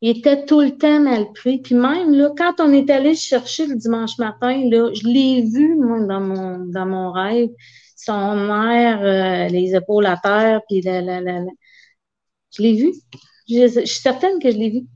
[0.01, 1.59] Il était tout le temps mal pris.
[1.59, 5.77] Puis même, là, quand on est allé chercher le dimanche matin, là, je l'ai vu,
[5.77, 7.51] moi, dans mon, dans mon rêve.
[7.97, 11.45] Son air, euh, les épaules à terre, puis la, la, la,
[12.51, 12.93] Je l'ai vu.
[13.49, 14.87] Je, je, suis certaine que je l'ai vu.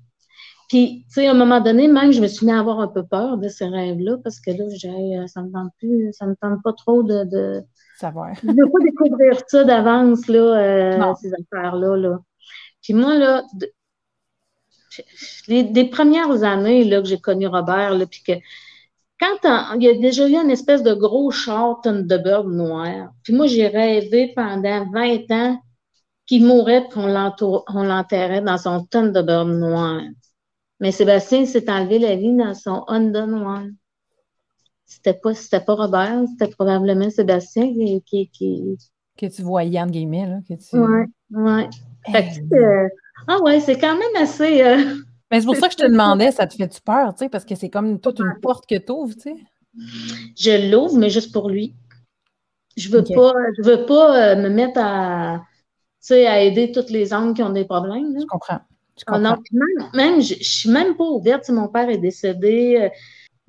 [0.69, 2.89] Puis, tu sais, à un moment donné, même, je me suis mis à avoir un
[2.89, 6.27] peu peur de ces rêves-là, parce que là, j'ai, euh, ça me tente plus, ça
[6.27, 7.63] me tente pas trop de, de
[7.99, 8.33] savoir.
[8.43, 11.97] ne veux pas découvrir ça d'avance, là, euh, ces affaires-là.
[11.97, 12.19] Là.
[12.83, 13.45] Puis moi, là,
[15.49, 18.33] les, des premières années là, que j'ai connu Robert, là, puis que
[19.19, 23.47] quand il y a déjà eu une espèce de gros char Thunderbird noir, puis moi,
[23.47, 25.59] j'ai rêvé pendant 20 ans
[26.27, 30.03] qu'il mourrait qu'on l'enterrait dans son Thunderbird noir.
[30.81, 33.63] Mais Sébastien s'est enlevé la vie dans son Honda noir.
[34.85, 37.73] C'était pas, c'était pas Robert, c'était probablement Sébastien
[38.05, 38.79] qui, qui,
[39.17, 40.39] Que tu voyais, entre guillemets, là.
[40.49, 40.77] Que tu...
[40.77, 41.69] Ouais, ouais.
[42.53, 42.89] Euh,
[43.27, 44.63] ah ouais, c'est quand même assez.
[44.63, 44.95] Euh,
[45.31, 47.45] mais c'est pour ça que je te demandais, ça te fait-tu peur, tu sais, parce
[47.45, 49.37] que c'est comme toute une porte que tu ouvres, tu sais?
[50.39, 51.75] Je l'ouvre, mais juste pour lui.
[52.77, 55.43] Je veux pas, je veux pas euh, me mettre à,
[56.11, 58.15] à aider toutes les hommes qui ont des problèmes.
[58.19, 58.61] Je comprends.
[58.99, 59.37] Je ah non,
[59.93, 62.91] même, je, ne suis même pas ouverte si mon père est décédé.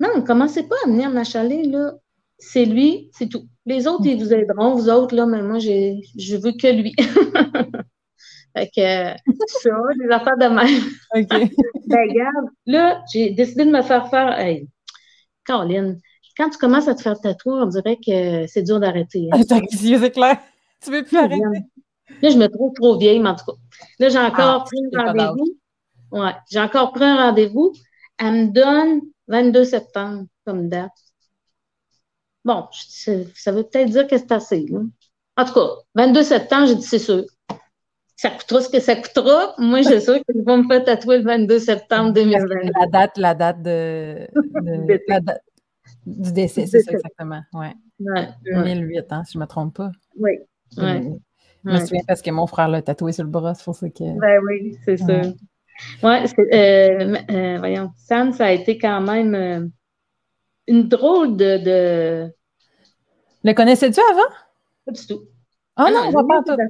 [0.00, 1.94] Non, commencez pas à venir m'achaler, là?
[2.38, 3.46] C'est lui, c'est tout.
[3.66, 6.94] Les autres, ils vous aideront, vous autres, là, mais moi, je veux que lui.
[8.56, 10.82] fait que, ça, les affaires de même.
[11.14, 11.50] OK.
[11.86, 14.38] ben, regarde, là, j'ai décidé de me faire faire.
[14.38, 14.68] Hey,
[15.44, 15.98] Caroline,
[16.36, 19.28] quand tu commences à te faire tatouer, on dirait que c'est dur d'arrêter.
[19.32, 19.40] Hein.
[19.48, 20.38] c'est clair.
[20.80, 21.42] Tu veux plus arrêter?
[22.22, 23.58] Là, je me trouve trop vieille, mais en tout cas.
[23.98, 25.58] Là, j'ai encore ah, pris un rendez-vous.
[26.10, 27.72] Ouais, j'ai encore pris un rendez-vous.
[28.18, 30.92] Elle me donne 22 septembre comme date.
[32.44, 34.66] Bon, ça veut peut-être dire que c'est assez.
[35.36, 37.24] En tout cas, 22 septembre, j'ai dit c'est sûr.
[38.16, 39.54] Ça coûtera ce que ça coûtera.
[39.58, 42.70] Moi, je suis sûre qu'ils vont me faire tatouer le 22 septembre 2020.
[42.80, 44.26] La date, la date de,
[46.06, 47.42] du décès, c'est ça exactement.
[47.52, 47.74] Ouais.
[48.00, 49.92] 2008, hein, si je ne me trompe pas.
[50.18, 50.38] Oui.
[51.64, 53.88] Je me souviens parce que mon frère l'a tatoué sur le bras, c'est pour ça
[53.88, 54.18] que.
[54.18, 55.22] Ben oui, c'est ça.
[56.02, 56.10] Oui,
[56.52, 59.66] euh, euh, voyons, Sam, ça a été quand même euh,
[60.66, 62.28] une drôle de,
[63.44, 64.34] Le connaissais-tu avant?
[64.86, 65.22] Pas du tout.
[65.76, 66.60] Ah non, on va pas tout.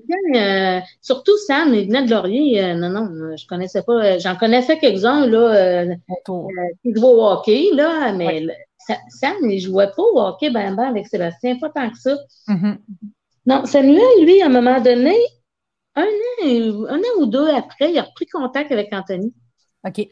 [1.01, 2.75] surtout Sam, il venait de Laurier.
[2.75, 4.19] non, non, je connaissais pas.
[4.19, 5.87] J'en connaissais quelques-uns, là,
[6.27, 8.47] qui jouaient au hockey, là, mais
[9.09, 12.19] Sam, il jouait pas au hockey ben, ben avec Sébastien, pas tant que ça.
[12.49, 12.77] Mm-hmm.
[13.49, 15.17] Non, Samuel, lui, à un moment donné,
[15.97, 19.33] un an, ou deux après, il a repris contact avec Anthony.
[19.87, 20.07] OK.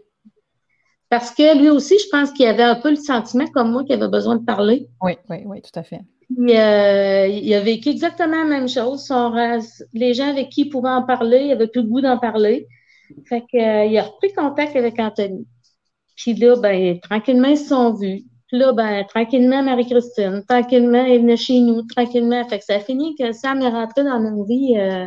[1.11, 3.93] Parce que lui aussi, je pense qu'il avait un peu le sentiment, comme moi, qu'il
[3.93, 4.89] avait besoin de parler.
[5.03, 6.01] Oui, oui, oui, tout à fait.
[6.31, 9.13] Euh, il a vécu exactement la même chose.
[9.93, 12.67] les gens avec qui il pouvait en parler, il avait plus le goût d'en parler.
[13.29, 15.47] Fait qu'il euh, a repris contact avec Anthony.
[16.17, 18.25] Puis là, ben, tranquillement, ils se sont vus.
[18.49, 22.47] Puis là, ben, tranquillement, Marie-Christine, tranquillement, elle venait chez nous, tranquillement.
[22.49, 25.07] Fait que ça a fini que Sam est rentré dans nos vies euh,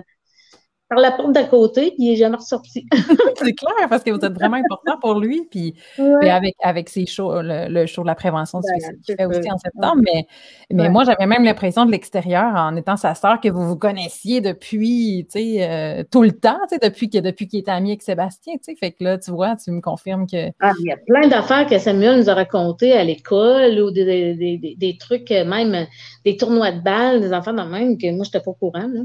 [0.90, 2.88] par la porte d'à côté, puis il n'est jamais ressorti.
[3.38, 5.48] c'est clair, parce que vous êtes vraiment important pour lui.
[5.52, 9.58] Puis, avec, avec ses shows, le, show de la prévention ben, qu'il fait aussi en
[9.60, 10.02] septembre.
[10.04, 10.26] Mais,
[10.72, 14.42] mais moi, j'avais même l'impression de l'extérieur, en étant sa sœur, que vous vous connaissiez
[14.42, 18.56] depuis euh, tout le temps, depuis qu'il depuis était ami avec Sébastien.
[18.80, 20.50] Fait que là, tu vois, tu me confirmes que.
[20.60, 24.34] Ah, il y a plein d'affaires que Samuel nous a racontées à l'école ou des,
[24.34, 25.86] des, des, trucs, même
[26.26, 28.88] des tournois de balles, des enfants de même, que moi, je n'étais pas au courant.
[28.92, 29.02] Là.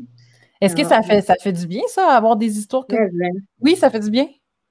[0.64, 2.96] Est-ce que ça fait, ça fait du bien, ça, avoir des histoires que...
[3.60, 4.26] Oui, ça fait du bien.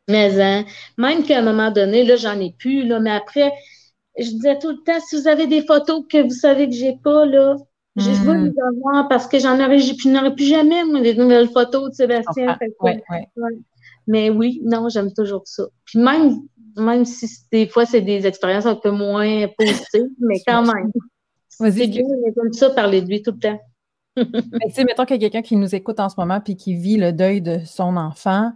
[0.09, 0.65] Mais hein,
[0.97, 3.53] même qu'à un moment donné, là, j'en ai plus, là, mais après,
[4.17, 6.97] je disais tout le temps, si vous avez des photos que vous savez que j'ai
[7.03, 7.55] pas, là,
[7.95, 8.45] je veux hmm.
[8.45, 11.95] les avoir parce que j'en aurais, plus, n'aurais plus jamais, moi, des nouvelles photos de
[11.95, 12.57] Sébastien.
[12.81, 12.91] Oui.
[14.07, 15.63] Mais oui, non, j'aime toujours ça.
[15.85, 16.41] Puis même,
[16.75, 20.91] même si des fois, c'est des expériences un peu moins positives, mais quand même.
[21.49, 22.03] C'est bien,
[22.35, 23.59] j'aime ça parler de lui tout le temps.
[24.17, 26.75] Tu sais, mettons qu'il y a quelqu'un qui nous écoute en ce moment puis qui
[26.75, 28.51] vit le deuil de son enfant,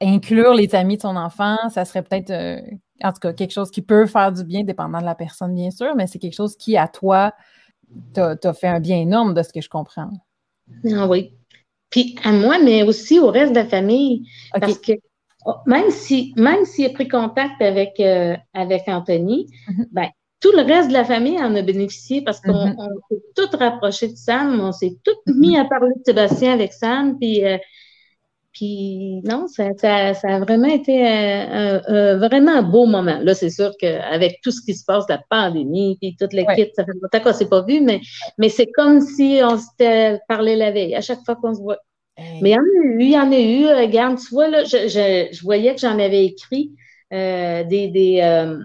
[0.00, 2.60] inclure les amis de son enfant, ça serait peut-être, euh,
[3.02, 5.70] en tout cas, quelque chose qui peut faire du bien, dépendant de la personne, bien
[5.70, 7.32] sûr, mais c'est quelque chose qui, à toi,
[8.14, 10.10] t'a fait un bien énorme de ce que je comprends.
[10.92, 11.32] Ah oui.
[11.90, 14.28] Puis à moi, mais aussi au reste de la famille.
[14.52, 14.92] Parce que
[15.44, 19.86] oh, même si même s'il a pris contact avec, euh, avec Anthony, mm-hmm.
[19.92, 20.08] ben,
[20.46, 22.88] tout le reste de la famille en a bénéficié parce qu'on mm-hmm.
[23.10, 27.18] s'est tous rapprochés de Sam, on s'est tous mis à parler de Sébastien avec Sam,
[27.18, 27.58] puis euh,
[28.52, 33.18] puis non, ça, a vraiment été un, vraiment un beau moment.
[33.20, 36.86] Là, c'est sûr qu'avec tout ce qui se passe, la pandémie, puis toute l'équipe, ça
[36.86, 38.00] fait longtemps qu'on ne s'est pas vu, mais,
[38.38, 41.76] mais c'est comme si on s'était parlé la veille, à chaque fois qu'on se voit.
[42.40, 43.66] Mais il y en a eu, il y en a eu.
[43.66, 46.72] Euh, regarde, tu vois, là, je, je, voyais que j'en avais écrit
[47.12, 47.88] euh, des.
[47.88, 48.56] des euh,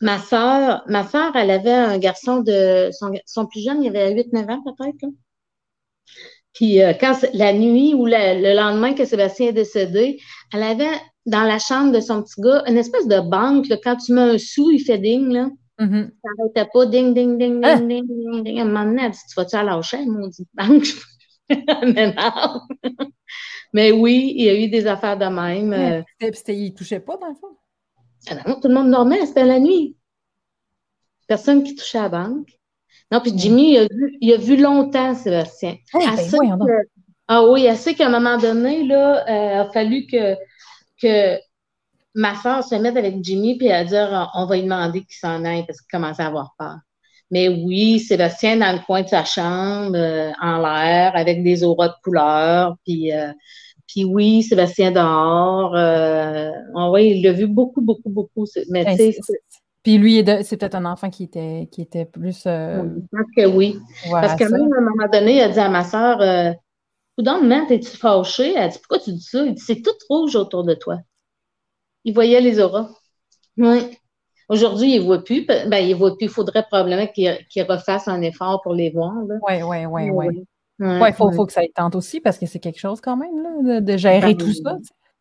[0.00, 2.90] ma soeur, ma soeur, elle avait un garçon de.
[2.92, 5.12] Son, son plus jeune, il avait 8-9 ans peut-être.
[6.54, 10.18] Puis euh, quand la nuit ou le lendemain que Sébastien est décédé,
[10.52, 13.66] elle avait dans la chambre de son petit gars une espèce de banque.
[13.84, 15.28] quand tu mets un sou, il fait ding.
[15.32, 15.48] Là.
[15.78, 16.10] Mm-hmm.
[16.10, 17.76] Ça n'arrêtait pas ding, ding, ding, ding, ah!
[17.76, 18.58] ding, ding, ding.
[18.58, 20.86] À un moment donné, elle dit Tu vas-tu à lâcher, maudite banque?
[23.72, 25.72] Mais oui, il y a eu des affaires de même.
[25.72, 26.02] Euh...
[26.20, 27.56] il ne touchait pas, dans le fond?
[28.28, 29.96] Ah non, tout le monde dormait, c'était la nuit.
[31.26, 32.58] Personne qui touchait à la banque.
[33.10, 33.78] Non, puis Jimmy,
[34.20, 35.76] il a vu, longtemps Sébastien.
[35.94, 36.84] Eh ben,
[37.32, 40.34] ah oui, assez qu'à un moment donné, là, euh, il a fallu que,
[41.00, 41.38] que
[42.14, 45.44] ma soeur se mette avec Jimmy puis à dire on va lui demander qu'il s'en
[45.44, 46.78] aille parce qu'il commençait à avoir peur.
[47.30, 51.88] Mais oui, Sébastien dans le coin de sa chambre, euh, en l'air, avec des auras
[51.88, 53.32] de couleur, puis, euh,
[53.90, 55.72] puis oui, Sébastien dehors.
[56.92, 58.46] oui, il l'a vu beaucoup, beaucoup, beaucoup.
[58.70, 59.12] Mais ben,
[59.82, 62.44] puis lui, c'est peut-être un enfant qui était, qui était plus.
[62.46, 63.78] Euh, je pense que oui.
[64.10, 66.52] Parce que même à un moment donné, il a dit à ma soeur euh,
[67.16, 68.54] Coudon, es-tu fâchée?
[68.54, 69.44] Elle dit Pourquoi tu dis ça?
[69.44, 70.98] Il dit C'est tout rouge autour de toi.
[72.04, 72.90] Il voyait les auras.
[73.56, 73.96] Oui.
[74.50, 75.46] Aujourd'hui, il ne voit plus.
[75.46, 76.26] Ben, il ne voit plus.
[76.26, 79.14] Il faudrait probablement qu'il refasse un effort pour les voir.
[79.48, 80.44] Oui, oui, oui, oui.
[80.80, 83.16] Oui, il faut, faut, que ça y tente aussi parce que c'est quelque chose quand
[83.16, 84.78] même là, de, gérer ben tout ça.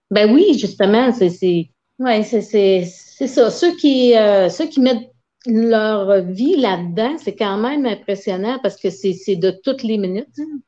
[0.09, 3.51] Ben oui, justement, c'est oui, c'est ça.
[3.51, 5.11] Ceux qui, euh, ceux qui mettent
[5.45, 10.27] leur vie là-dedans, c'est quand même impressionnant parce que c'est de toutes les minutes.
[10.39, 10.59] Hein.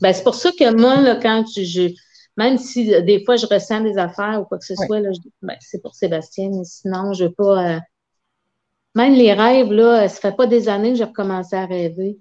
[0.00, 1.94] Ben, c'est pour ça que moi, là, quand je,
[2.36, 5.10] même si des fois je ressens des affaires ou quoi que ce soit, là,
[5.42, 7.76] ben, c'est pour Sébastien, mais sinon, je veux pas.
[7.76, 7.80] Euh,
[8.94, 12.18] même les rêves, là, ça fait pas des années que j'ai recommencé à rêver.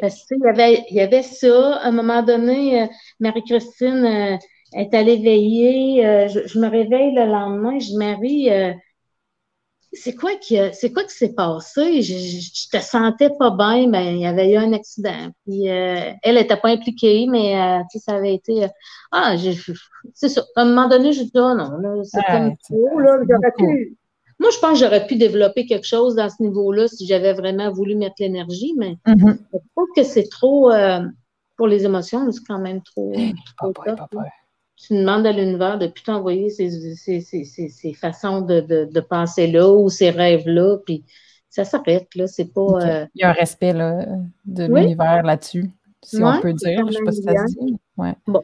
[0.00, 1.76] Parce que, il, y avait, il y avait ça.
[1.76, 2.86] À un moment donné, euh,
[3.20, 4.38] Marie-Christine,
[4.74, 6.06] est allée veiller.
[6.06, 8.72] Euh, je, me réveille le lendemain, je Marie, euh,
[9.92, 12.00] c'est quoi qui c'est quoi qui s'est passé?
[12.00, 15.28] Je, je, te sentais pas bien, mais il y avait eu un accident.
[15.46, 17.54] Puis euh, elle n'était pas impliquée, mais
[17.90, 18.66] tu sais, ça avait été
[19.10, 19.34] Ah,
[20.14, 20.42] c'est ça.
[20.56, 23.96] À un moment donné, je dis oh non, là, c'est comme trop, là, j'aurais pu.
[24.42, 27.70] Moi, je pense que j'aurais pu développer quelque chose dans ce niveau-là si j'avais vraiment
[27.70, 29.38] voulu mettre l'énergie, mais mm-hmm.
[29.52, 30.70] je trouve que c'est trop
[31.56, 33.12] pour les émotions, c'est quand même trop.
[33.56, 33.72] trop
[34.76, 40.10] tu demandes à l'univers de plus t'envoyer ces, ces, façons de, penser là ou ces
[40.10, 41.04] rêves-là, puis
[41.48, 42.26] ça s'arrête, là.
[42.26, 42.60] C'est pas.
[42.62, 44.06] Euh, Il y a un respect là,
[44.44, 45.70] de l'univers là-dessus,
[46.02, 46.84] si on peut dire.
[46.88, 47.76] Je sais pas si ça se dit.
[47.96, 48.14] Ouais.
[48.26, 48.42] Bon.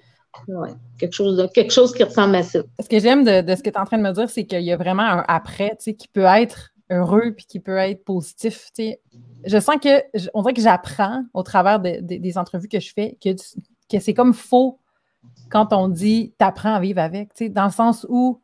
[0.99, 2.61] Quelque, chose quelque chose qui ressemble à ça.
[2.81, 4.63] Ce que j'aime de, ce que tu es en train de me dire, c'est qu'il
[4.63, 8.05] y a vraiment un après, tu sais, qui peut être heureux puis qui peut être
[8.05, 8.71] positif.
[8.75, 9.01] Tu sais.
[9.45, 10.03] Je sens que,
[10.35, 13.31] on dirait que j'apprends au travers des entrevues que je fais que,
[13.91, 14.79] que c'est comme faux
[15.51, 18.41] quand on dit t'apprends à vivre avec, dans le sens où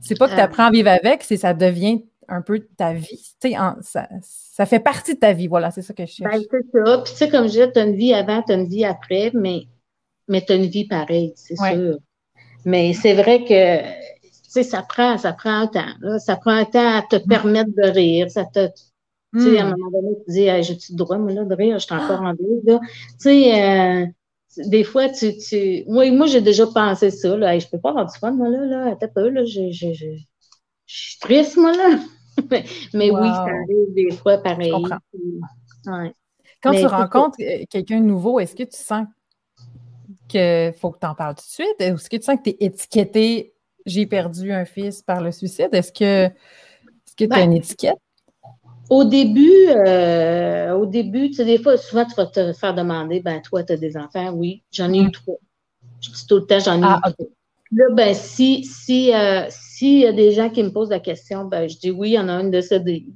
[0.00, 3.34] c'est pas que tu apprends à vivre avec, c'est ça devient un peu ta vie.
[3.58, 6.32] En, ça, ça, fait partie de ta vie, voilà, c'est ça que je cherche.
[6.32, 6.98] Ben, c'est ça.
[6.98, 8.84] Puis tu sais, comme je disais, tu as une vie avant, tu as une vie
[8.84, 9.66] après, mais,
[10.30, 11.98] mais tu as une vie pareille, c'est sûr.
[12.64, 13.82] Mais c'est vrai que
[14.50, 16.18] tu sais, ça prend, ça prend un temps.
[16.18, 17.28] Ça prend un temps à te mm.
[17.28, 18.30] permettre de rire.
[18.30, 18.68] Ça te,
[19.34, 19.78] Tu sais, à un mm.
[19.78, 21.78] moment donné, tu te dis, j'ai-tu le droit, moi, là, de rire?
[21.78, 22.80] Je suis encore en vie, là.
[22.80, 24.06] Tu sais, euh,
[24.66, 25.36] des fois, tu.
[25.36, 25.84] tu...
[25.86, 27.36] Moi, moi j'ai déjà pensé ça.
[27.36, 27.58] Là.
[27.58, 28.66] je peux pas avoir du fun, moi, là.
[28.66, 28.92] là.
[28.92, 29.44] Attends peu, là.
[29.44, 30.06] Je, je, je,
[30.86, 32.00] je suis triste, moi, là.
[32.94, 34.72] mais oui, ça arrive des fois pareil.
[34.72, 36.14] Ouais.
[36.62, 39.06] Quand tu rencontres euh, quelqu'un de nouveau, est-ce que tu sens
[40.30, 41.74] qu'il faut que tu en parles tout de suite?
[41.78, 43.54] Est-ce que tu sens que tu es étiqueté
[43.86, 45.68] j'ai perdu un fils par le suicide?
[45.72, 46.32] Est-ce que
[47.16, 47.98] tu as une étiquette?
[48.88, 53.20] Au début, euh, au début, tu sais, des fois, souvent, tu vas te faire demander,
[53.20, 54.30] ben, toi, tu as des enfants?
[54.32, 55.12] Oui, j'en ai eu mm.
[55.12, 55.38] trois.
[56.00, 57.26] Je dis tout le temps, j'en ai eu ah, trois.
[57.72, 61.44] Là, ben, si, si, euh, s'il y a des gens qui me posent la question,
[61.44, 63.06] ben, je dis oui, il y en a une décédée.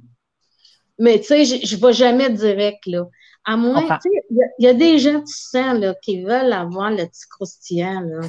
[0.97, 3.05] Mais tu sais, je ne vais jamais direct, là.
[3.45, 6.89] À moins, tu sais, il y, a des gens, tu sens, là, qui veulent avoir
[6.89, 8.21] le petit croustillant, là.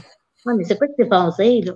[0.44, 1.72] Ouais, mais c'est pas ce qui s'est passé, là.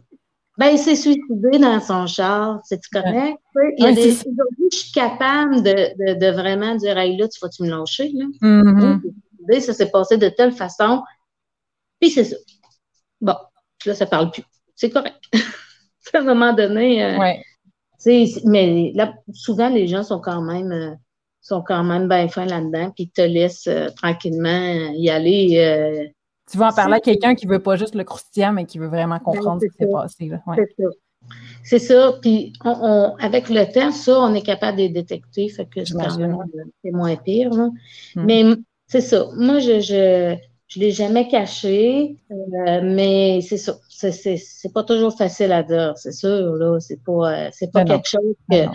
[0.59, 3.39] Ben, il s'est suicidé dans son char, c'est correct?
[3.79, 7.29] Il y a des, aujourd'hui, je suis capable de, de, de, vraiment dire, hey, là,
[7.29, 8.27] tu vas-tu me lâcher, là?
[8.43, 9.61] Mm-hmm.
[9.61, 11.03] Ça s'est passé de telle façon.
[11.99, 12.37] Puis c'est ça.
[13.21, 13.37] Bon,
[13.87, 14.45] là, ça parle plus.
[14.75, 15.17] C'est correct.
[16.15, 17.05] à un moment donné.
[17.05, 17.19] Euh.
[18.45, 20.73] Mais là, souvent, les gens sont quand même.
[20.73, 20.95] Euh,
[21.51, 25.59] sont quand même bien fins là-dedans, puis ils te laissent euh, tranquillement y aller.
[25.59, 26.07] Euh,
[26.51, 28.79] tu vas en parler à quelqu'un qui ne veut pas juste le croustillant, mais qui
[28.79, 30.31] veut vraiment ben, comprendre ce qui s'est passé.
[30.47, 30.57] Ouais.
[30.57, 30.89] C'est ça.
[31.63, 32.13] C'est ça.
[32.21, 35.49] Puis on, avec le temps, ça, on est capable de les détecter.
[35.49, 37.53] Fait que c'est moins pire.
[37.53, 37.71] Hmm.
[38.17, 38.45] Mais
[38.89, 39.29] c'est ça.
[39.37, 40.37] Moi, je, je,
[40.71, 43.77] je l'ai jamais caché, euh, mais c'est ça.
[43.89, 46.55] C'est, pas toujours facile à dire, c'est sûr.
[46.55, 48.67] Là, c'est pas, euh, c'est pas quelque chose que,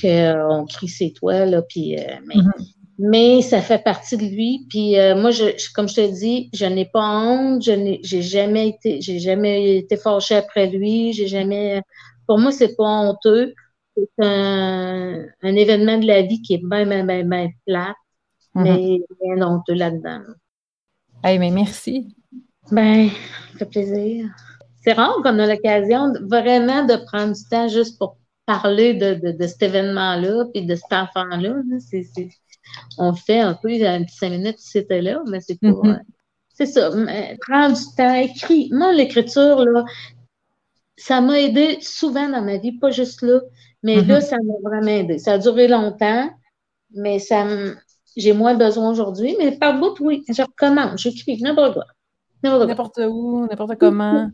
[0.00, 2.64] que on crie c'est toi là, puis euh, mais, mm-hmm.
[2.98, 4.66] mais ça fait partie de lui.
[4.68, 5.44] Puis euh, moi, je,
[5.74, 7.62] comme je te dis, je n'ai pas honte.
[7.62, 11.12] Je n'ai, jamais été, j'ai jamais été fâchée après lui.
[11.12, 11.82] J'ai jamais.
[12.26, 13.54] Pour moi, c'est pas honteux.
[13.96, 17.96] C'est un, un événement de la vie qui est bien, bien, bien, bien plate,
[18.54, 18.62] mm-hmm.
[18.62, 20.20] mais rien honteux là-dedans.
[21.24, 22.14] Hey, mais merci.
[22.70, 23.08] Ben,
[23.52, 24.28] ça fait plaisir.
[24.82, 29.32] C'est rare qu'on a l'occasion vraiment de prendre du temps juste pour parler de, de,
[29.32, 31.54] de cet événement-là, puis de cet enfant-là.
[32.98, 35.68] on fait un peu un petit cinq minutes si c'était là, mais c'est pas.
[35.68, 36.00] Mm-hmm.
[36.54, 36.90] C'est ça.
[37.40, 38.70] Prendre du temps, écrit.
[38.72, 39.84] Moi, l'écriture, là,
[40.96, 43.40] ça m'a aidé souvent dans ma vie, pas juste là,
[43.82, 44.22] mais là, mm-hmm.
[44.22, 45.18] ça m'a vraiment aidé.
[45.18, 46.30] Ça a duré longtemps,
[46.94, 47.44] mais ça
[48.16, 51.84] j'ai moins besoin aujourd'hui, mais par bout, oui, je recommence, j'écris n'importe quoi.
[52.42, 54.30] N'importe où, n'importe comment.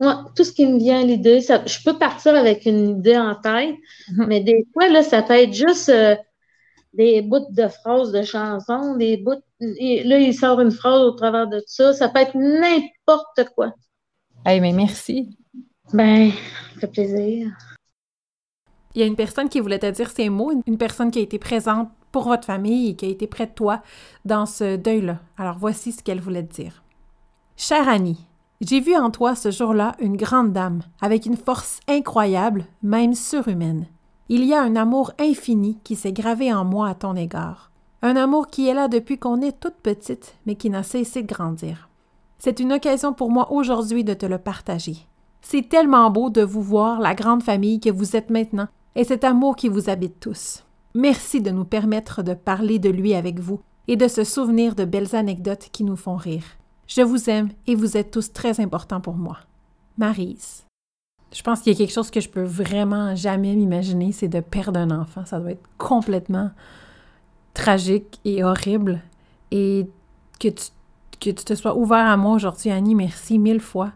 [0.00, 3.34] Ouais, tout ce qui me vient à l'idée, je peux partir avec une idée en
[3.34, 3.74] tête,
[4.10, 4.26] mm-hmm.
[4.26, 6.14] mais des fois, là, ça peut être juste euh,
[6.94, 9.42] des bouts de phrases de chansons, des bouts.
[9.60, 11.92] là, il sort une phrase au travers de tout ça.
[11.92, 13.72] Ça peut être n'importe quoi.
[14.44, 15.36] Hey, mais merci.
[15.92, 16.30] Ben,
[16.74, 17.50] ça fait plaisir.
[18.94, 21.22] Il y a une personne qui voulait te dire ces mots, une personne qui a
[21.22, 23.82] été présente pour votre famille et qui a été près de toi
[24.24, 25.20] dans ce deuil-là.
[25.36, 26.82] Alors voici ce qu'elle voulait te dire.
[27.56, 28.27] Chère Annie,
[28.60, 33.86] j'ai vu en toi ce jour-là une grande dame, avec une force incroyable, même surhumaine.
[34.28, 37.70] Il y a un amour infini qui s'est gravé en moi à ton égard.
[38.02, 41.32] Un amour qui est là depuis qu'on est toute petite, mais qui n'a cessé de
[41.32, 41.88] grandir.
[42.38, 45.06] C'est une occasion pour moi aujourd'hui de te le partager.
[45.40, 49.22] C'est tellement beau de vous voir, la grande famille que vous êtes maintenant, et cet
[49.22, 50.64] amour qui vous habite tous.
[50.94, 54.84] Merci de nous permettre de parler de lui avec vous et de se souvenir de
[54.84, 56.57] belles anecdotes qui nous font rire.
[56.88, 59.38] Je vous aime et vous êtes tous très importants pour moi.
[59.98, 60.64] Marise.
[61.32, 64.40] Je pense qu'il y a quelque chose que je peux vraiment jamais m'imaginer, c'est de
[64.40, 65.26] perdre un enfant.
[65.26, 66.50] Ça doit être complètement
[67.52, 69.02] tragique et horrible.
[69.50, 69.86] Et
[70.40, 70.64] que tu,
[71.20, 73.92] que tu te sois ouvert à moi aujourd'hui, Annie, merci mille fois.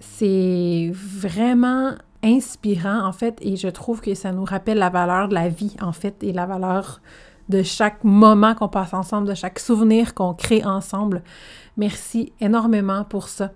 [0.00, 1.92] C'est vraiment
[2.24, 5.76] inspirant, en fait, et je trouve que ça nous rappelle la valeur de la vie,
[5.80, 7.00] en fait, et la valeur
[7.48, 11.22] de chaque moment qu'on passe ensemble, de chaque souvenir qu'on crée ensemble.
[11.76, 13.50] Merci énormément pour ça.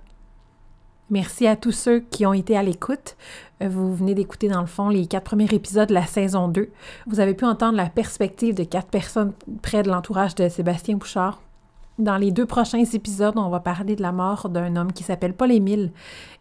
[1.08, 3.16] Merci à tous ceux qui ont été à l'écoute.
[3.62, 6.68] Euh, vous venez d'écouter, dans le fond, les quatre premiers épisodes de la saison 2.
[7.06, 11.40] Vous avez pu entendre la perspective de quatre personnes près de l'entourage de Sébastien Bouchard.
[11.98, 15.32] Dans les deux prochains épisodes, on va parler de la mort d'un homme qui s'appelle
[15.32, 15.92] Paul-Émile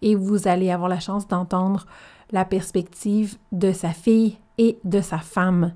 [0.01, 1.86] et vous allez avoir la chance d'entendre
[2.32, 5.73] la perspective de sa fille et de sa femme.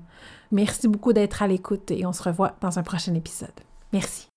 [0.50, 3.48] Merci beaucoup d'être à l'écoute et on se revoit dans un prochain épisode.
[3.92, 4.28] Merci.